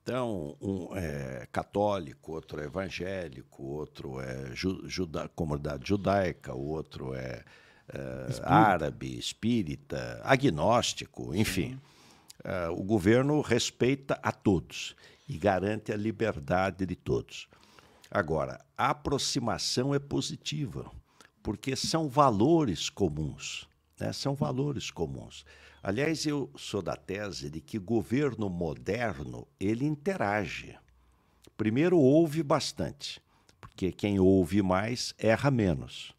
[0.02, 7.44] Então, um é católico, outro é evangélico, outro é juda comunidade judaica, o outro é,
[7.88, 11.80] é árabe, espírita, agnóstico, enfim.
[12.44, 14.94] É, o governo respeita a todos
[15.26, 17.48] e garante a liberdade de todos.
[18.10, 20.90] Agora, a aproximação é positiva
[21.42, 23.68] porque são valores comuns.
[23.98, 24.12] Né?
[24.12, 25.44] São valores comuns.
[25.82, 30.78] Aliás, eu sou da tese de que governo moderno ele interage.
[31.56, 33.20] Primeiro ouve bastante,
[33.60, 36.14] porque quem ouve mais erra menos.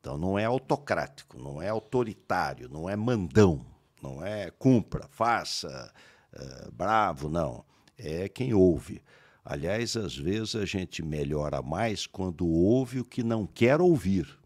[0.00, 3.64] Então não é autocrático, não é autoritário, não é mandão,
[4.02, 5.92] não é cumpra, faça,
[6.32, 7.64] uh, bravo, não.
[7.98, 9.02] É quem ouve.
[9.44, 14.38] Aliás, às vezes a gente melhora mais quando ouve o que não quer ouvir.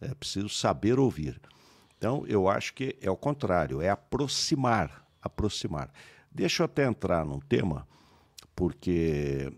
[0.00, 1.40] É preciso saber ouvir.
[1.96, 5.92] Então, eu acho que é o contrário, é aproximar, aproximar.
[6.30, 7.86] Deixa eu até entrar num tema,
[8.54, 9.52] porque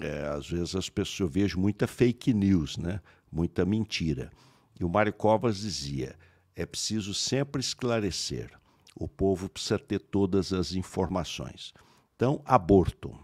[0.00, 3.00] é, às vezes as pessoas eu vejo muita fake news, né?
[3.30, 4.30] muita mentira.
[4.78, 6.16] E o Mário Covas dizia:
[6.54, 8.50] é preciso sempre esclarecer.
[8.94, 11.74] O povo precisa ter todas as informações.
[12.14, 13.18] Então, aborto.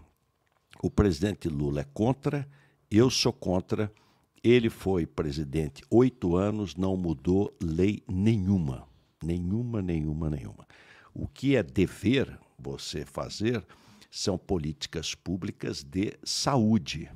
[0.81, 2.47] O presidente Lula é contra,
[2.91, 3.91] eu sou contra.
[4.43, 8.85] Ele foi presidente oito anos, não mudou lei nenhuma.
[9.23, 10.67] Nenhuma, nenhuma, nenhuma.
[11.13, 13.65] O que é dever você fazer
[14.11, 17.09] são políticas públicas de saúde.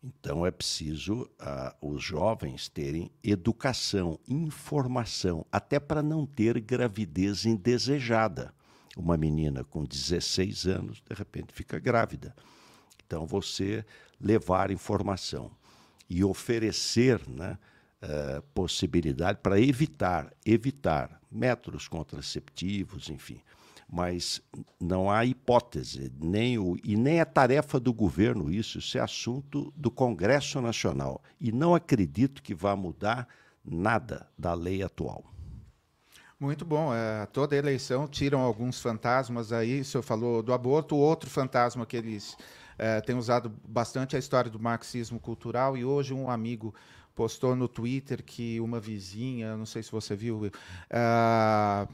[0.00, 8.54] Então é preciso uh, os jovens terem educação, informação, até para não ter gravidez indesejada.
[8.96, 12.32] Uma menina com 16 anos, de repente, fica grávida.
[13.04, 13.84] Então você
[14.20, 15.50] levar informação
[16.10, 17.56] e oferecer né,
[18.02, 23.40] uh, possibilidade para evitar, evitar métodos contraceptivos, enfim
[23.92, 24.40] mas
[24.78, 29.72] não há hipótese, nem o, e nem é tarefa do governo isso, isso é assunto
[29.76, 31.20] do Congresso Nacional.
[31.40, 33.26] E não acredito que vá mudar
[33.64, 35.24] nada da lei atual.
[36.38, 36.94] Muito bom.
[36.94, 39.80] É, toda eleição tiram alguns fantasmas aí.
[39.80, 40.96] O senhor falou do aborto.
[40.96, 42.36] Outro fantasma que eles
[42.80, 45.76] é, têm usado bastante a história do marxismo cultural.
[45.76, 46.74] E hoje um amigo
[47.14, 50.50] postou no Twitter que uma vizinha, não sei se você viu, uh,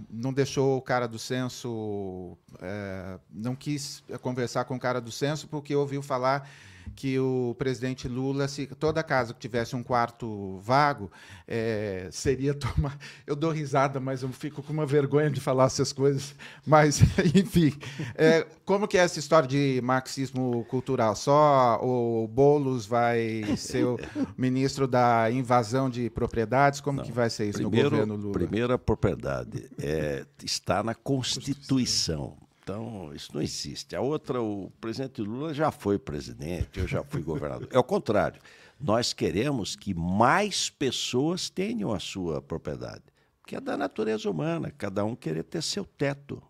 [0.09, 5.49] não deixou o cara do censo, uh, não quis conversar com o cara do censo
[5.49, 6.49] porque ouviu falar
[6.95, 11.11] que o presidente Lula, se toda casa que tivesse um quarto vago,
[11.47, 12.99] é, seria tomar.
[13.27, 16.35] Eu dou risada, mas eu fico com uma vergonha de falar essas coisas.
[16.67, 17.01] Mas,
[17.35, 17.73] enfim,
[18.15, 21.15] é, como que é essa história de marxismo cultural?
[21.17, 23.99] Só o Boulos vai ser o
[24.37, 26.81] ministro da invasão de propriedades?
[26.81, 28.33] Como Não, que vai ser isso primeiro, no governo Lula?
[28.33, 32.37] Primeira propriedade é, está na Constituição.
[32.69, 33.95] Então, isso não existe.
[33.95, 37.69] A outra, o presidente Lula já foi presidente, eu já fui governador.
[37.71, 38.43] É o contrário.
[38.81, 43.05] Nós queremos que mais pessoas tenham a sua propriedade,
[43.41, 46.43] porque é da natureza humana, cada um querer ter seu teto.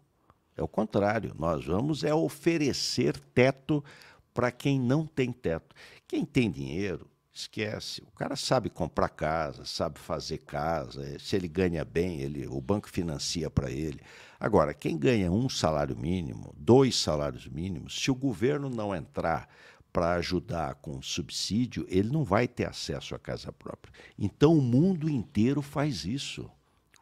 [0.57, 1.35] É o contrário.
[1.39, 3.85] Nós vamos é oferecer teto
[4.33, 5.77] para quem não tem teto.
[6.09, 7.07] Quem tem dinheiro
[7.39, 8.03] esquece.
[8.03, 11.05] O cara sabe comprar casa, sabe fazer casa.
[11.05, 14.01] Eh, se ele ganha bem, ele, o banco financia para ele.
[14.39, 19.49] Agora, quem ganha um salário mínimo, dois salários mínimos, se o governo não entrar
[19.93, 23.93] para ajudar com subsídio, ele não vai ter acesso à casa própria.
[24.18, 26.51] Então, o mundo inteiro faz isso.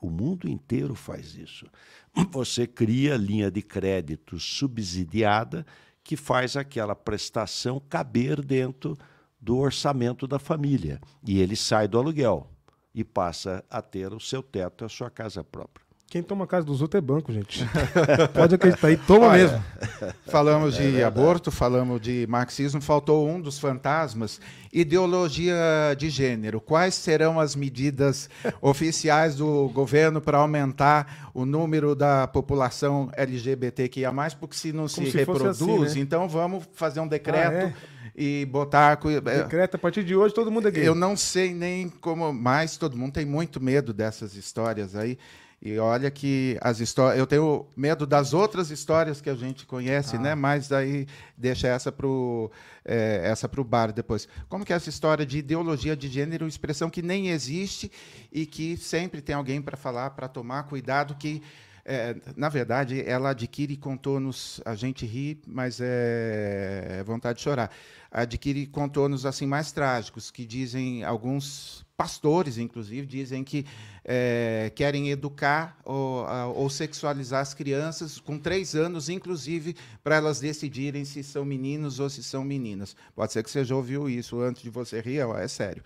[0.00, 1.66] O mundo inteiro faz isso.
[2.30, 5.66] Você cria linha de crédito subsidiada
[6.04, 8.96] que faz aquela prestação caber dentro
[9.44, 10.98] do orçamento da família.
[11.22, 12.50] E ele sai do aluguel
[12.94, 15.83] e passa a ter o seu teto, a sua casa própria.
[16.14, 17.66] Quem toma casa dos outros é banco, gente.
[18.32, 19.64] Pode acreditar aí, toma Olha, mesmo.
[20.30, 24.40] Falamos de é aborto, falamos de marxismo, faltou um dos fantasmas,
[24.72, 25.56] ideologia
[25.98, 26.60] de gênero.
[26.60, 28.30] Quais serão as medidas
[28.62, 35.10] oficiais do governo para aumentar o número da população LGBTQIA+, porque se não Como se,
[35.10, 36.04] se reproduz, assim, né?
[36.04, 37.74] então vamos fazer um decreto...
[37.74, 37.94] Ah, é?
[38.16, 39.00] e botar.
[39.06, 40.86] É, Decreto, a partir de hoje todo mundo é gay.
[40.86, 45.18] Eu não sei nem como, mas todo mundo tem muito medo dessas histórias aí.
[45.64, 47.18] E olha que as histórias.
[47.18, 50.18] Eu tenho medo das outras histórias que a gente conhece, ah.
[50.18, 50.34] né?
[50.34, 51.06] Mas daí
[51.38, 52.50] deixa essa para o
[52.84, 54.28] é, essa pro bar depois.
[54.46, 57.90] Como que é essa história de ideologia de gênero, expressão que nem existe
[58.30, 61.42] e que sempre tem alguém para falar, para tomar cuidado, que
[61.84, 67.70] é, na verdade, ela adquire contornos, a gente ri, mas é, é vontade de chorar.
[68.10, 73.66] Adquire contornos assim mais trágicos, que dizem alguns pastores, inclusive, dizem que
[74.04, 76.24] é, querem educar ou,
[76.54, 82.08] ou, sexualizar as crianças com três anos, inclusive para elas decidirem se são meninos ou
[82.08, 82.96] se são meninas.
[83.14, 85.82] Pode ser que você já ouviu isso antes de você rir, é sério.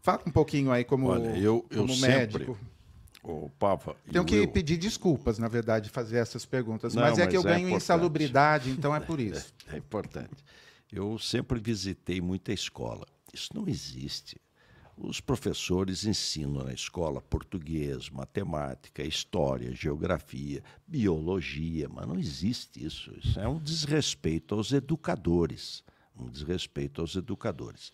[0.00, 2.58] Fala um pouquinho aí como, Olha, eu, eu como médico.
[3.22, 3.94] O Papa.
[4.10, 6.94] Tenho que pedir desculpas, na verdade, fazer essas perguntas.
[6.94, 7.76] Não, mas é mas que eu é ganho importante.
[7.76, 9.54] insalubridade, então é por isso.
[9.68, 10.44] É, é importante.
[10.90, 13.06] Eu sempre visitei muita escola.
[13.32, 14.40] Isso não existe.
[14.96, 23.12] Os professores ensinam na escola português, matemática, história, geografia, biologia, mas não existe isso.
[23.22, 25.82] Isso é um desrespeito aos educadores.
[26.18, 27.88] Um desrespeito aos educadores.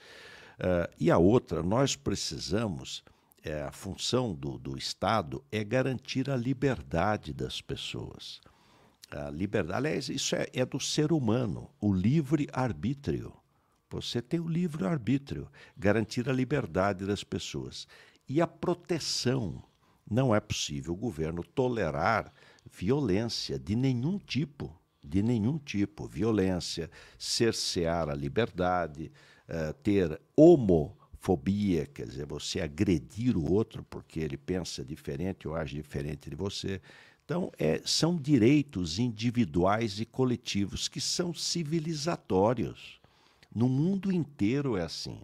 [0.59, 3.05] Uh, e a outra, nós precisamos
[3.49, 8.41] é, a função do, do Estado é garantir a liberdade das pessoas.
[9.11, 13.33] A liberdade, aliás, isso é, é do ser humano, o livre-arbítrio.
[13.89, 17.89] Você tem o livre-arbítrio, garantir a liberdade das pessoas.
[18.29, 19.63] E a proteção.
[20.11, 22.33] Não é possível o governo tolerar
[22.71, 26.07] violência de nenhum tipo, de nenhum tipo.
[26.07, 29.13] Violência, cercear a liberdade,
[29.49, 30.19] uh, ter
[31.19, 36.37] homofobia, quer dizer, você agredir o outro porque ele pensa diferente ou age diferente de
[36.37, 36.81] você.
[37.25, 43.01] Então, é, são direitos individuais e coletivos que são civilizatórios.
[43.55, 45.21] No mundo inteiro é assim.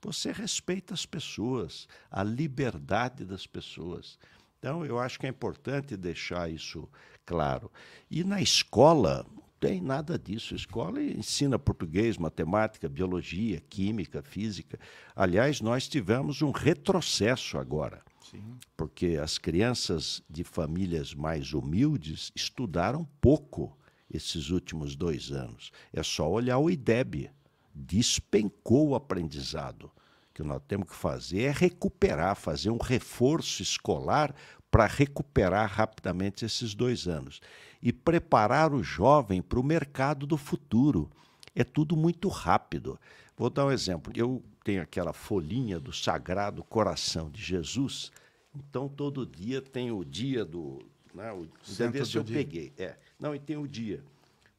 [0.00, 4.18] Você respeita as pessoas, a liberdade das pessoas.
[4.58, 6.88] Então, eu acho que é importante deixar isso
[7.26, 7.70] claro.
[8.08, 9.26] E na escola,
[9.60, 10.54] tem nada disso.
[10.54, 14.78] A escola ensina português, matemática, biologia, química, física.
[15.14, 18.02] Aliás, nós tivemos um retrocesso agora.
[18.30, 18.58] Sim.
[18.76, 23.76] Porque as crianças de famílias mais humildes estudaram pouco
[24.10, 25.70] esses últimos dois anos.
[25.92, 27.30] É só olhar o IDEB.
[27.74, 29.84] Despencou o aprendizado.
[29.84, 29.92] O
[30.34, 34.34] que nós temos que fazer é recuperar, fazer um reforço escolar
[34.70, 37.40] para recuperar rapidamente esses dois anos
[37.82, 41.10] e preparar o jovem para o mercado do futuro.
[41.54, 42.98] É tudo muito rápido.
[43.36, 44.12] Vou dar um exemplo.
[44.14, 48.12] Eu tenho aquela folhinha do Sagrado Coração de Jesus,
[48.54, 50.84] então todo dia tem o dia do.
[51.14, 52.36] Né, o, deve se eu dia.
[52.36, 52.72] peguei.
[52.76, 52.96] É.
[53.18, 54.02] Não, e tem o dia.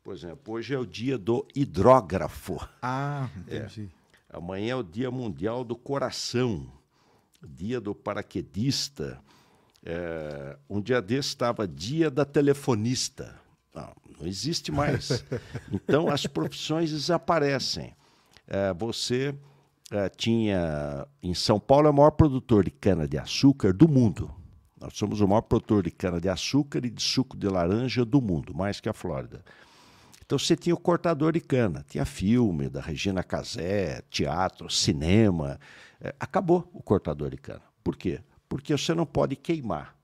[0.03, 2.57] Por exemplo, hoje é o dia do hidrógrafo.
[2.81, 3.57] Ah, é.
[3.57, 3.89] entendi.
[4.33, 4.37] É.
[4.37, 6.71] Amanhã é o Dia Mundial do Coração,
[7.43, 9.19] dia do paraquedista.
[9.85, 13.39] É, um dia desse estava dia da telefonista.
[13.73, 15.23] Não, não existe mais.
[15.71, 17.95] Então as profissões desaparecem.
[18.47, 19.35] É, você
[19.91, 21.07] é, tinha.
[21.21, 24.33] Em São Paulo é o maior produtor de cana-de-açúcar do mundo.
[24.79, 28.79] Nós somos o maior produtor de cana-de-açúcar e de suco de laranja do mundo, mais
[28.79, 29.43] que a Flórida.
[30.25, 35.59] Então você tinha o cortador de cana, tinha filme da Regina Casé, teatro, cinema.
[35.99, 37.63] É, acabou o cortador de cana.
[37.83, 38.21] Por quê?
[38.49, 39.95] Porque você não pode queimar.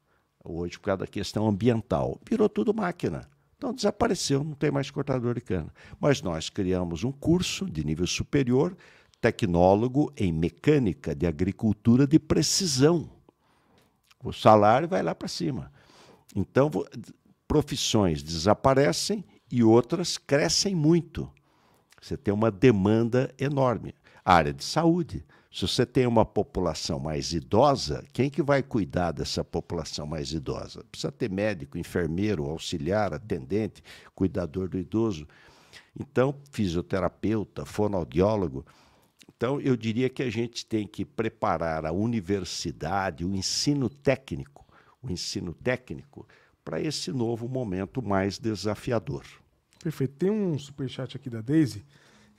[0.43, 3.27] Hoje, por causa da questão ambiental, virou tudo máquina.
[3.57, 5.73] Então desapareceu, não tem mais cortador de cana.
[5.99, 8.77] Mas nós criamos um curso de nível superior,
[9.19, 13.09] tecnólogo em mecânica de agricultura de precisão.
[14.23, 15.71] O salário vai lá para cima.
[16.35, 16.69] Então,
[17.47, 21.31] profissões desaparecem e outras crescem muito.
[22.01, 23.95] Você tem uma demanda enorme.
[24.23, 25.25] A área de saúde.
[25.55, 30.83] Se você tem uma população mais idosa, quem que vai cuidar dessa população mais idosa?
[30.91, 33.81] Precisa ter médico, enfermeiro, auxiliar, atendente,
[34.13, 35.25] cuidador do idoso.
[35.97, 38.65] Então, fisioterapeuta, fonoaudiólogo.
[39.33, 44.67] Então, eu diria que a gente tem que preparar a universidade, o ensino técnico,
[45.01, 46.27] o ensino técnico,
[46.65, 49.23] para esse novo momento mais desafiador.
[49.81, 50.15] Perfeito.
[50.15, 51.85] Tem um superchat aqui da Daisy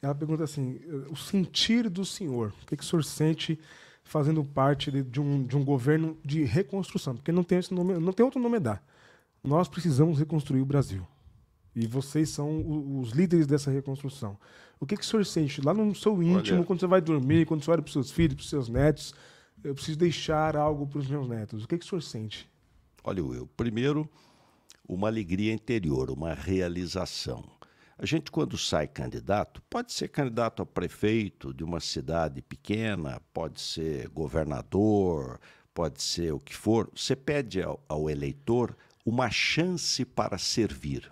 [0.00, 0.80] ela pergunta assim:
[1.10, 3.58] o sentir do senhor, o que, que o senhor sente
[4.04, 7.16] fazendo parte de, de, um, de um governo de reconstrução?
[7.16, 8.84] Porque não tem, esse nome, não tem outro nome a dar.
[9.42, 11.06] Nós precisamos reconstruir o Brasil.
[11.74, 14.38] E vocês são os líderes dessa reconstrução.
[14.80, 16.66] O que, que o senhor sente lá no seu íntimo, Olha...
[16.66, 19.14] quando você vai dormir, quando você olha para os seus filhos, para os seus netos?
[19.62, 21.64] Eu preciso deixar algo para os meus netos.
[21.64, 22.48] O que, que o senhor sente?
[23.04, 24.08] Olha, Will, primeiro,
[24.88, 27.44] uma alegria interior, uma realização.
[27.98, 33.58] A gente, quando sai candidato, pode ser candidato a prefeito de uma cidade pequena, pode
[33.58, 35.40] ser governador,
[35.72, 36.90] pode ser o que for.
[36.94, 41.10] Você pede ao, ao eleitor uma chance para servir.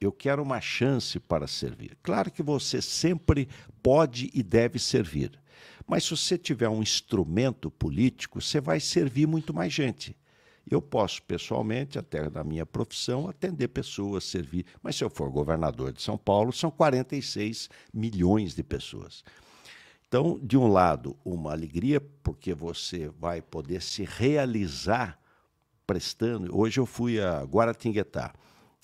[0.00, 1.98] Eu quero uma chance para servir.
[2.00, 3.48] Claro que você sempre
[3.82, 5.32] pode e deve servir.
[5.84, 10.16] Mas se você tiver um instrumento político, você vai servir muito mais gente.
[10.68, 14.66] Eu posso, pessoalmente, até na minha profissão, atender pessoas, servir.
[14.82, 19.22] Mas se eu for governador de São Paulo, são 46 milhões de pessoas.
[20.08, 25.20] Então, de um lado, uma alegria, porque você vai poder se realizar
[25.86, 26.56] prestando.
[26.56, 28.34] Hoje eu fui a Guaratinguetá.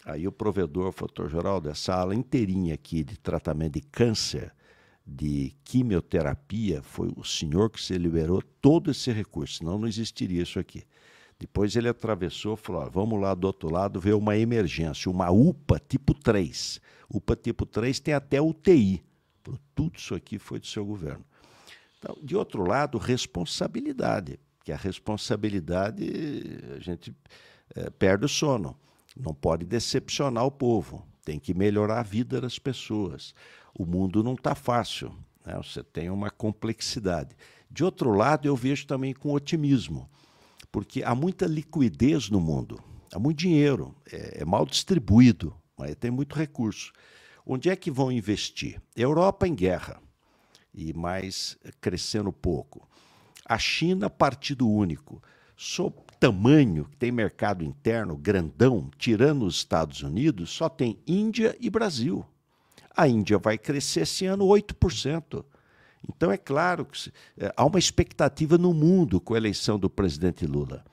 [0.05, 4.53] Aí o provedor, o doutor Geraldo, essa ala inteirinha aqui de tratamento de câncer,
[5.07, 10.59] de quimioterapia, foi o senhor que se liberou todo esse recurso, senão não existiria isso
[10.59, 10.85] aqui.
[11.43, 16.15] Depois ele atravessou falou: vamos lá do outro lado ver uma emergência, uma UPA tipo
[16.15, 16.81] 3.
[17.11, 19.03] UPA tipo 3 tem até UTI.
[19.75, 21.25] Tudo isso aqui foi do seu governo.
[21.99, 26.05] Então, de outro lado, responsabilidade, que a responsabilidade
[26.77, 27.13] a gente
[27.75, 28.77] é, perde o sono.
[29.17, 33.35] Não pode decepcionar o povo, tem que melhorar a vida das pessoas.
[33.77, 35.13] O mundo não está fácil,
[35.45, 35.57] né?
[35.57, 37.37] você tem uma complexidade.
[37.69, 40.09] De outro lado, eu vejo também com otimismo
[40.73, 42.83] porque há muita liquidez no mundo.
[43.15, 46.93] há muito dinheiro, é, é mal distribuído, mas tem muito recurso.
[47.45, 48.81] Onde é que vão investir?
[48.97, 50.01] Europa em guerra,
[50.73, 52.89] e mais crescendo pouco.
[53.45, 55.23] A China, partido único.
[55.55, 61.69] Sob tamanho, que tem mercado interno grandão, tirando os Estados Unidos, só tem Índia e
[61.69, 62.25] Brasil.
[62.97, 65.45] A Índia vai crescer esse ano 8%.
[66.09, 70.47] Então, é claro que é, há uma expectativa no mundo com a eleição do presidente
[70.47, 70.85] Lula.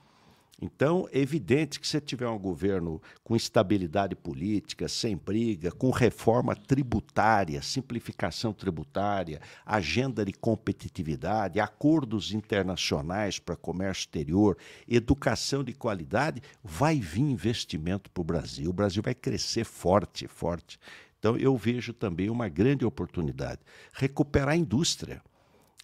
[0.62, 6.54] Então, é evidente que se tiver um governo com estabilidade política, sem briga, com reforma
[6.54, 17.00] tributária, simplificação tributária, agenda de competitividade, acordos internacionais para comércio exterior, educação de qualidade, vai
[17.00, 18.68] vir investimento para o Brasil.
[18.68, 20.78] O Brasil vai crescer forte, forte.
[21.20, 23.60] Então, eu vejo também uma grande oportunidade.
[23.92, 25.22] Recuperar a indústria.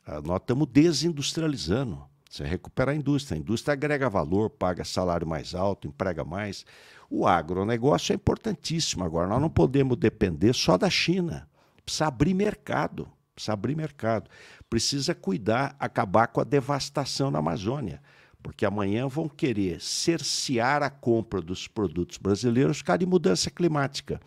[0.07, 2.03] Ah, nós estamos desindustrializando.
[2.28, 3.37] Você recuperar a indústria.
[3.37, 6.64] A indústria agrega valor, paga salário mais alto, emprega mais.
[7.11, 9.05] O agronegócio é importantíssimo.
[9.05, 11.47] Agora, nós não podemos depender só da China.
[11.84, 13.07] Precisa abrir mercado.
[13.34, 14.30] Precisa abrir mercado.
[14.70, 18.01] Precisa cuidar, acabar com a devastação na Amazônia.
[18.43, 24.18] Porque amanhã vão querer cercear a compra dos produtos brasileiros por causa de mudança climática.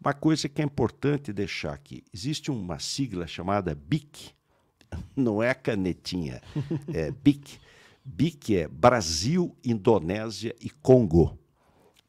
[0.00, 4.30] Uma coisa que é importante deixar aqui: existe uma sigla chamada BIC,
[5.16, 6.40] não é canetinha,
[6.92, 7.58] é BIC.
[8.04, 11.36] BIC é Brasil, Indonésia e Congo.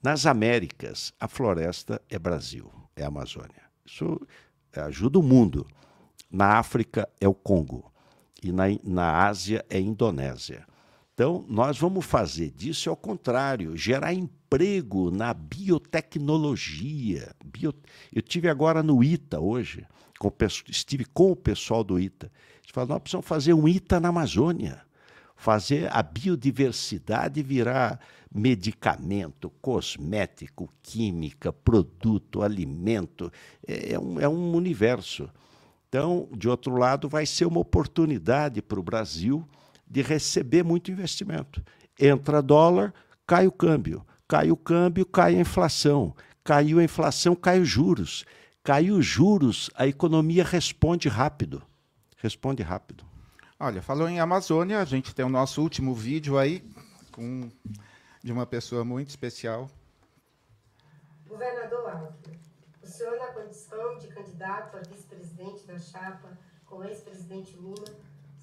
[0.03, 3.63] Nas Américas, a floresta é Brasil, é Amazônia.
[3.83, 4.21] Isso
[4.75, 5.65] ajuda o mundo.
[6.29, 7.91] Na África é o Congo.
[8.43, 10.67] E na, na Ásia é Indonésia.
[11.17, 17.33] Então, nós vamos fazer disso ao contrário, gerar emprego na biotecnologia.
[17.43, 17.73] Bio...
[18.13, 19.83] Eu tive agora no ITA hoje,
[20.19, 20.31] com,
[20.69, 22.31] estive com o pessoal do ITA.
[22.61, 24.79] Eles falaram, nós precisamos fazer um ITA na Amazônia,
[25.35, 27.99] fazer a biodiversidade virar
[28.31, 33.31] medicamento, cosmético, química, produto, alimento.
[33.67, 35.27] É, é, um, é um universo.
[35.89, 39.43] Então, de outro lado, vai ser uma oportunidade para o Brasil
[39.89, 41.63] de receber muito investimento.
[41.99, 42.93] Entra dólar,
[43.25, 44.05] cai o câmbio.
[44.27, 46.15] Cai o câmbio, cai a inflação.
[46.43, 48.25] Caiu a inflação, cai os juros.
[48.63, 51.63] Caiu os juros, a economia responde rápido.
[52.17, 53.05] Responde rápido.
[53.59, 56.63] Olha, falou em Amazônia, a gente tem o nosso último vídeo aí
[57.11, 57.49] com,
[58.21, 59.69] de uma pessoa muito especial.
[61.27, 62.37] Governador Alckmin,
[62.83, 67.87] o senhor na condição de candidato a vice-presidente da chapa com o ex-presidente Lula,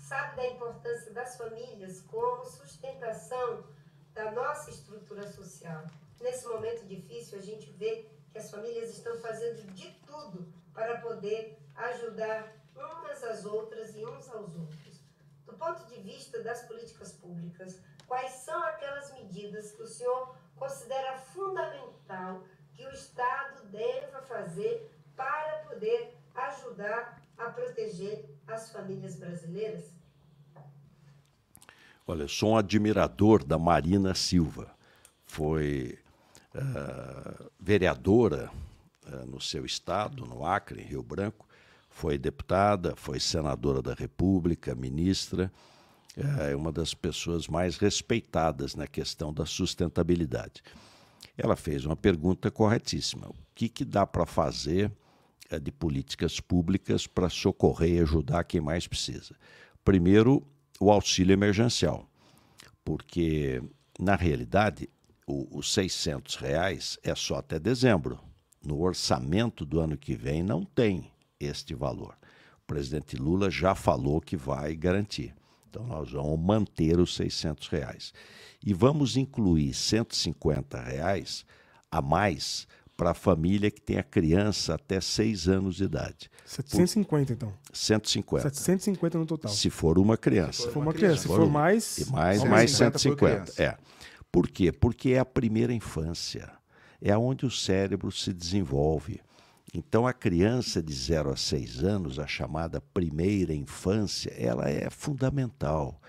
[0.05, 3.64] sabe da importância das famílias como sustentação
[4.12, 5.86] da nossa estrutura social.
[6.20, 11.59] Nesse momento difícil, a gente vê que as famílias estão fazendo de tudo para poder
[11.74, 15.00] ajudar umas às outras e uns aos outros.
[15.46, 21.16] Do ponto de vista das políticas públicas, quais são aquelas medidas que o senhor considera
[21.16, 22.44] fundamental
[22.74, 29.93] que o Estado deva fazer para poder ajudar a proteger as famílias brasileiras?
[32.07, 34.74] Olha, sou um admirador da Marina Silva.
[35.24, 35.99] Foi
[36.55, 38.51] uh, vereadora
[39.07, 41.47] uh, no seu estado, no Acre, em Rio Branco.
[41.89, 45.51] Foi deputada, foi senadora da República, ministra.
[46.16, 50.62] É uma das pessoas mais respeitadas na questão da sustentabilidade.
[51.37, 53.28] Ela fez uma pergunta corretíssima.
[53.28, 54.93] O que, que dá para fazer
[55.62, 59.34] de políticas públicas para socorrer e ajudar quem mais precisa?
[59.84, 60.42] Primeiro,
[60.80, 62.09] o auxílio emergencial,
[62.84, 63.62] porque,
[63.99, 64.88] na realidade,
[65.26, 68.18] o, os 600 reais é só até dezembro.
[68.64, 72.16] No orçamento do ano que vem não tem este valor.
[72.62, 75.34] O presidente Lula já falou que vai garantir.
[75.68, 78.12] Então, nós vamos manter os 600 reais.
[78.64, 81.45] E vamos incluir 150 reais
[81.90, 82.66] a mais
[82.97, 86.30] para a família que tem a criança até 6 anos de idade.
[86.45, 87.32] 750, Por...
[87.32, 87.53] então.
[87.72, 88.42] 150.
[88.42, 89.51] 750 no total.
[89.51, 90.62] Se for uma criança.
[90.62, 91.22] Se for uma criança.
[91.22, 91.99] Se for, mais.
[91.99, 93.53] E mais, mais 150.
[93.53, 93.76] Por é.
[94.30, 94.72] Por quê?
[94.72, 96.51] Porque é a primeira infância.
[97.01, 99.20] É onde o cérebro se desenvolve.
[99.72, 106.01] Então, a criança de 0 a 6 anos, a chamada primeira infância, ela é fundamental.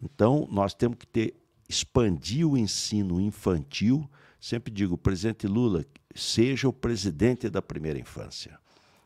[0.00, 1.34] Então, nós temos que ter
[1.68, 4.08] expandir o ensino infantil.
[4.38, 5.84] Sempre digo, presidente Lula,
[6.14, 8.58] seja o presidente da primeira infância.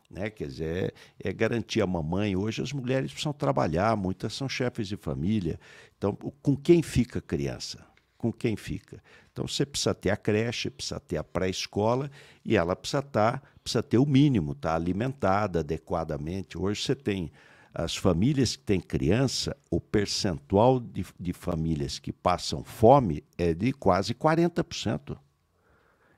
[0.09, 0.29] Né?
[0.29, 0.93] Quer dizer,
[1.23, 2.35] é, é garantir a mamãe.
[2.35, 5.59] Hoje as mulheres precisam trabalhar, muitas são chefes de família.
[5.97, 7.85] Então, com quem fica a criança?
[8.17, 9.01] Com quem fica?
[9.31, 12.11] Então você precisa ter a creche, precisa ter a pré-escola
[12.43, 16.57] e ela precisa estar, tá, precisa ter o mínimo, estar tá alimentada adequadamente.
[16.57, 17.31] Hoje você tem
[17.73, 23.71] as famílias que têm criança, o percentual de, de famílias que passam fome é de
[23.71, 25.17] quase 40%.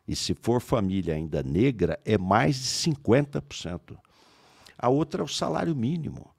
[0.08, 3.98] E se for família ainda negra, é mais de 50%.
[4.78, 6.30] A outra é o salário mínimo.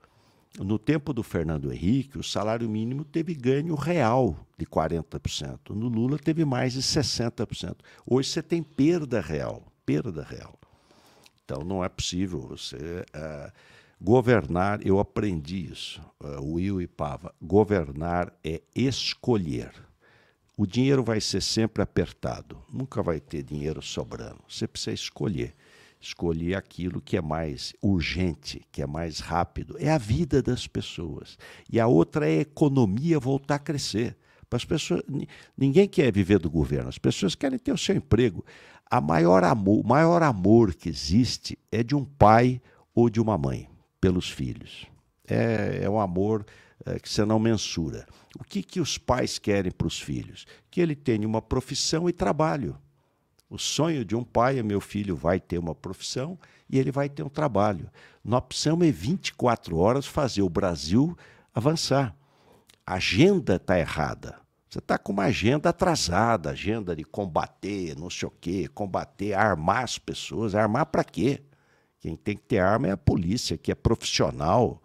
[0.58, 5.70] No tempo do Fernando Henrique, o salário mínimo teve ganho real de 40%.
[5.70, 7.76] No Lula teve mais de 60%.
[8.04, 10.58] Hoje você tem perda real, perda real.
[11.44, 13.52] Então não é possível você uh,
[14.00, 14.84] governar.
[14.86, 17.34] Eu aprendi isso, uh, Will e Pava.
[17.40, 19.72] Governar é escolher.
[20.62, 24.38] O dinheiro vai ser sempre apertado, nunca vai ter dinheiro sobrando.
[24.48, 25.56] Você precisa escolher
[26.00, 29.76] escolher aquilo que é mais urgente, que é mais rápido.
[29.80, 31.36] É a vida das pessoas.
[31.68, 34.16] E a outra é a economia voltar a crescer.
[34.48, 35.02] Para as pessoas,
[35.58, 38.44] ninguém quer viver do governo, as pessoas querem ter o seu emprego.
[38.88, 42.62] A maior amor, o maior amor que existe é de um pai
[42.94, 43.68] ou de uma mãe
[44.00, 44.86] pelos filhos.
[45.26, 46.46] É, é um amor
[46.84, 48.06] é, que você não mensura.
[48.38, 50.46] O que, que os pais querem para os filhos?
[50.70, 52.76] Que ele tenha uma profissão e trabalho.
[53.48, 56.38] O sonho de um pai é meu filho vai ter uma profissão
[56.70, 57.90] e ele vai ter um trabalho.
[58.24, 61.16] Nós precisamos, em 24 horas, fazer o Brasil
[61.54, 62.16] avançar.
[62.86, 64.40] A agenda está errada.
[64.68, 69.84] Você está com uma agenda atrasada, agenda de combater, não sei o quê, combater, armar
[69.84, 70.54] as pessoas.
[70.54, 71.42] Armar para quê?
[72.00, 74.82] Quem tem que ter arma é a polícia, que é profissional.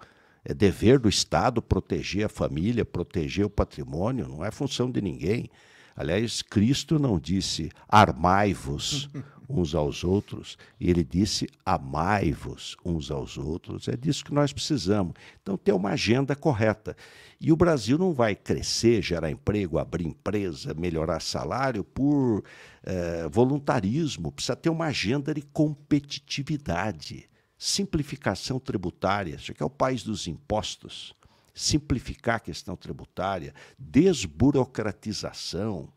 [0.50, 5.50] É dever do Estado proteger a família, proteger o patrimônio, não é função de ninguém.
[5.94, 9.10] Aliás, Cristo não disse armai-vos
[9.50, 13.90] uns aos outros, ele disse amai-vos uns aos outros.
[13.90, 15.16] É disso que nós precisamos.
[15.42, 16.96] Então, ter uma agenda correta.
[17.42, 22.42] E o Brasil não vai crescer, gerar emprego, abrir empresa, melhorar salário por
[22.84, 24.32] eh, voluntarismo.
[24.32, 27.28] Precisa ter uma agenda de competitividade,
[27.58, 29.36] simplificação tributária.
[29.36, 31.16] Isso aqui é o país dos impostos
[31.58, 35.90] simplificar a questão tributária, desburocratização,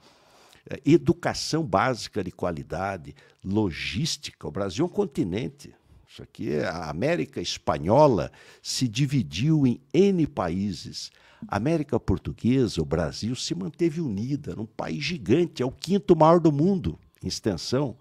[0.69, 4.49] eh, educação básica de qualidade, logística.
[4.49, 5.75] O Brasil é um continente.
[6.09, 8.33] Isso aqui, é, a América Espanhola
[8.63, 11.13] se dividiu em N países.
[11.47, 16.41] A América Portuguesa, o Brasil, se manteve unida num país gigante, é o quinto maior
[16.41, 17.99] do mundo em extensão.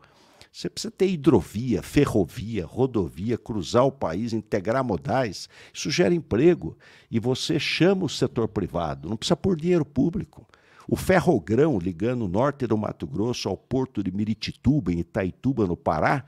[0.52, 5.47] Você precisa ter hidrovia, ferrovia, rodovia, cruzar o país, integrar modais.
[5.74, 6.78] Isso gera emprego.
[7.10, 10.47] E você chama o setor privado, não precisa por dinheiro público.
[10.88, 15.78] O ferrogrão ligando o norte do Mato Grosso ao porto de Miritituba, em Itaituba, no
[15.78, 16.26] Pará,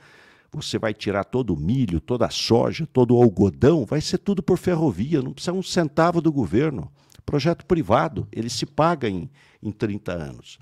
[0.51, 4.43] você vai tirar todo o milho, toda a soja, todo o algodão, vai ser tudo
[4.43, 6.91] por ferrovia, não precisa um centavo do governo.
[7.25, 9.29] Projeto privado, ele se paga em,
[9.63, 10.59] em 30 anos.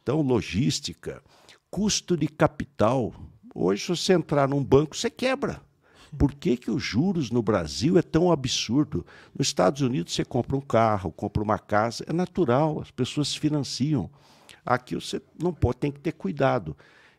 [0.00, 1.22] Então, logística,
[1.70, 3.14] custo de capital.
[3.54, 5.60] Hoje, se você entrar num banco, você quebra.
[6.18, 9.06] Por que, que os juros no Brasil é tão absurdo?
[9.36, 13.38] Nos Estados Unidos, você compra um carro, compra uma casa, é natural, as pessoas se
[13.38, 14.10] financiam.
[14.66, 16.76] Aqui você não pode, tem que ter cuidado.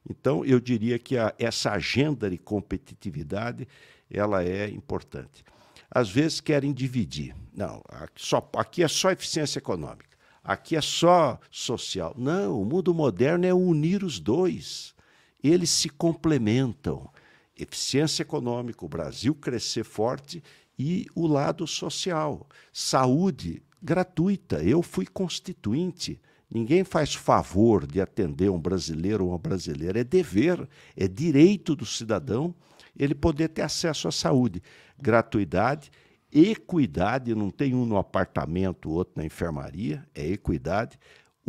[0.09, 3.67] Então, eu diria que a, essa agenda de competitividade
[4.09, 5.43] ela é importante.
[5.89, 7.33] Às vezes querem dividir.
[7.53, 10.10] Não, aqui, só, aqui é só eficiência econômica.
[10.43, 12.15] Aqui é só social.
[12.17, 14.95] Não, o mundo moderno é unir os dois.
[15.43, 17.09] Eles se complementam.
[17.57, 20.43] Eficiência econômica, o Brasil crescer forte
[20.77, 22.47] e o lado social.
[22.73, 24.63] Saúde gratuita.
[24.63, 26.19] Eu fui constituinte.
[26.49, 29.99] Ninguém faz favor de atender um brasileiro ou uma brasileira.
[29.99, 30.67] É dever,
[30.97, 32.53] é direito do cidadão
[32.97, 34.61] ele poder ter acesso à saúde.
[34.99, 35.91] Gratuidade
[36.31, 40.97] Equidade, não tem um no apartamento, outro na enfermaria, é equidade.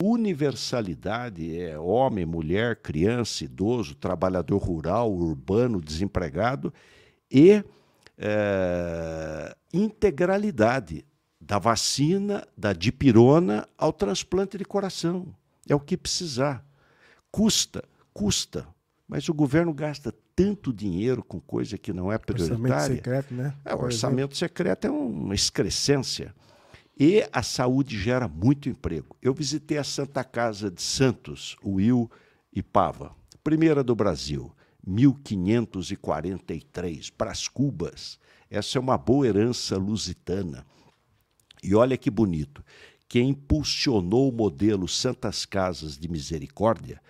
[0.03, 6.73] Universalidade é homem, mulher, criança, idoso, trabalhador rural, urbano, desempregado.
[7.31, 7.63] E
[8.19, 11.05] é, integralidade
[11.41, 15.35] da vacina, da dipirona ao transplante de coração.
[15.69, 16.65] É o que precisar.
[17.31, 18.67] Custa, custa.
[19.07, 22.63] Mas o governo gasta tanto dinheiro com coisa que não é prioritária.
[22.63, 23.55] Orçamento secreto, né?
[23.65, 26.35] É, o orçamento secreto é uma excrescência.
[26.99, 29.17] E a saúde gera muito emprego.
[29.21, 32.09] Eu visitei a Santa Casa de Santos, Will
[32.53, 34.53] e Pava, primeira do Brasil,
[34.87, 38.19] 1543, Brás Cubas.
[38.51, 40.67] Essa é uma boa herança lusitana.
[41.63, 42.63] E olha que bonito.
[43.09, 47.01] Quem impulsionou o modelo Santas Casas de Misericórdia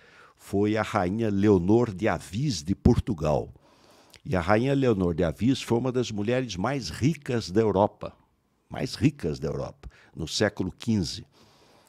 [0.43, 3.53] foi a rainha Leonor de Avis de Portugal.
[4.25, 8.13] E a rainha Leonor de Avis foi uma das mulheres mais ricas da Europa,
[8.69, 11.25] mais ricas da Europa, no século XV.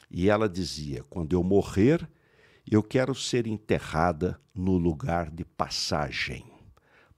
[0.09, 2.09] E ela dizia: quando eu morrer,
[2.65, 6.47] eu quero ser enterrada no lugar de passagem,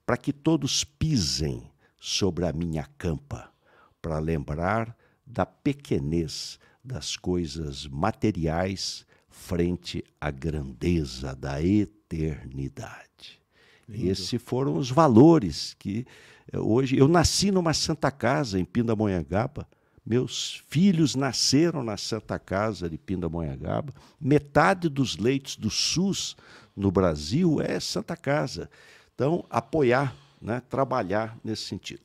[0.07, 1.71] para que todos pisem
[2.01, 3.53] sobre a minha campa,
[4.01, 9.05] para lembrar da pequenez das coisas materiais
[9.37, 13.41] frente à grandeza da eternidade fraternidade.
[13.89, 16.07] Esses foram os valores que
[16.53, 16.97] eh, hoje.
[16.97, 19.67] Eu nasci numa Santa Casa em Pindamonhangaba.
[20.05, 23.93] Meus filhos nasceram na Santa Casa de Pindamonhangaba.
[24.21, 26.37] Metade dos leitos do SUS
[26.77, 28.71] no Brasil é Santa Casa.
[29.15, 32.03] Então, apoiar, né, trabalhar nesse sentido.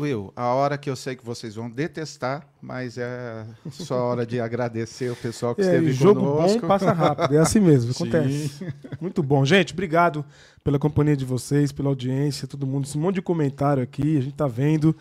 [0.00, 4.40] Will, a hora que eu sei que vocês vão detestar, mas é só hora de
[4.40, 6.60] agradecer o pessoal que É, esteve jogo conosco.
[6.60, 8.08] bom passa rápido, é assim mesmo, Sim.
[8.08, 8.66] acontece.
[9.00, 9.44] Muito bom.
[9.44, 10.24] Gente, obrigado
[10.64, 12.84] pela companhia de vocês, pela audiência, todo mundo.
[12.84, 14.94] Esse monte de comentário aqui, a gente tá vendo.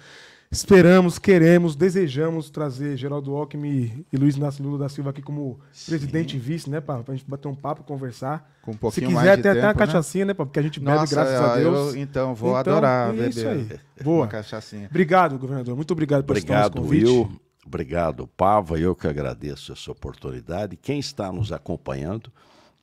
[0.52, 6.38] Esperamos, queremos, desejamos trazer Geraldo Alckmin e Luiz Inácio Lula da Silva aqui como presidente
[6.38, 7.04] e vice, né, Pá?
[7.04, 8.52] Pra gente bater um papo, conversar.
[8.64, 9.86] Com um Se pouquinho quiser, mais de tem até uma tempo, né?
[9.86, 10.48] cachaçinha, né, Pá?
[10.48, 11.96] Porque a gente bebe, Nossa, graças a eu- Deus.
[11.96, 13.62] então, vou Então, adorar é beber isso aí.
[13.64, 14.28] uma Boa.
[14.28, 14.88] cachaçinha.
[14.90, 15.76] Obrigado, governador.
[15.76, 17.06] Muito obrigado por Obrigado, nosso convite.
[17.06, 17.32] Will.
[17.64, 18.80] Obrigado, Pava.
[18.80, 20.76] Eu que agradeço essa oportunidade.
[20.76, 22.32] Quem está nos acompanhando,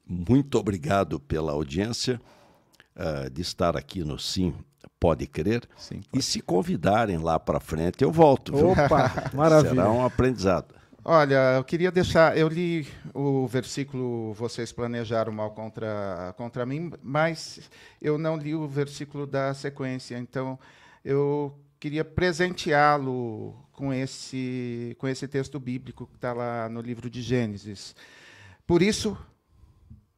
[0.09, 2.21] muito obrigado pela audiência
[2.95, 4.55] ah, de estar aqui no Sim
[5.07, 5.63] Pode Crer.
[5.77, 8.53] Sim, E se convidarem lá para frente, eu volto.
[8.57, 8.71] viu?
[8.71, 9.71] Opa, maravilha.
[9.71, 10.75] Será um aprendizado.
[11.05, 12.37] Olha, eu queria deixar.
[12.37, 17.71] Eu li o versículo Vocês planejaram mal contra, contra mim, mas
[18.03, 20.19] eu não li o versículo da sequência.
[20.19, 20.59] Então,
[21.05, 27.23] eu queria presenteá-lo com esse, com esse texto bíblico que está lá no livro de
[27.23, 27.95] Gênesis.
[28.67, 29.17] Por isso,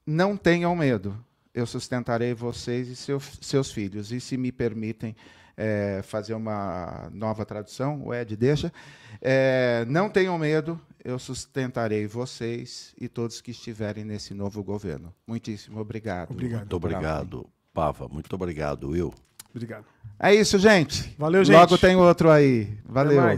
[0.07, 1.14] não tenham medo.
[1.59, 4.13] Eu sustentarei vocês e seus, seus filhos.
[4.13, 5.17] E se me permitem
[5.57, 8.73] eh, fazer uma nova tradução, o Ed deixa.
[9.21, 15.13] Eh, não tenham medo, eu sustentarei vocês e todos que estiverem nesse novo governo.
[15.27, 16.31] Muitíssimo obrigado.
[16.31, 16.61] Obrigado.
[16.61, 18.07] Muito obrigado, Pava.
[18.07, 19.13] Muito obrigado, Will.
[19.51, 19.85] Obrigado.
[20.17, 21.13] É isso, gente.
[21.19, 21.57] Valeu, gente.
[21.57, 22.79] Logo tem outro aí.
[22.85, 23.37] Valeu.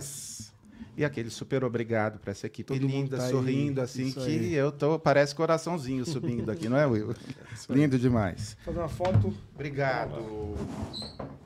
[1.01, 3.31] E aquele super obrigado para essa equipe Todo mundo linda, tá aí.
[3.31, 4.53] sorrindo assim, Isso que aí.
[4.53, 7.15] eu tô, parece coraçãozinho subindo aqui, não é, Will?
[7.71, 8.55] Lindo demais.
[8.63, 9.33] Fazer uma foto.
[9.55, 10.13] Obrigado.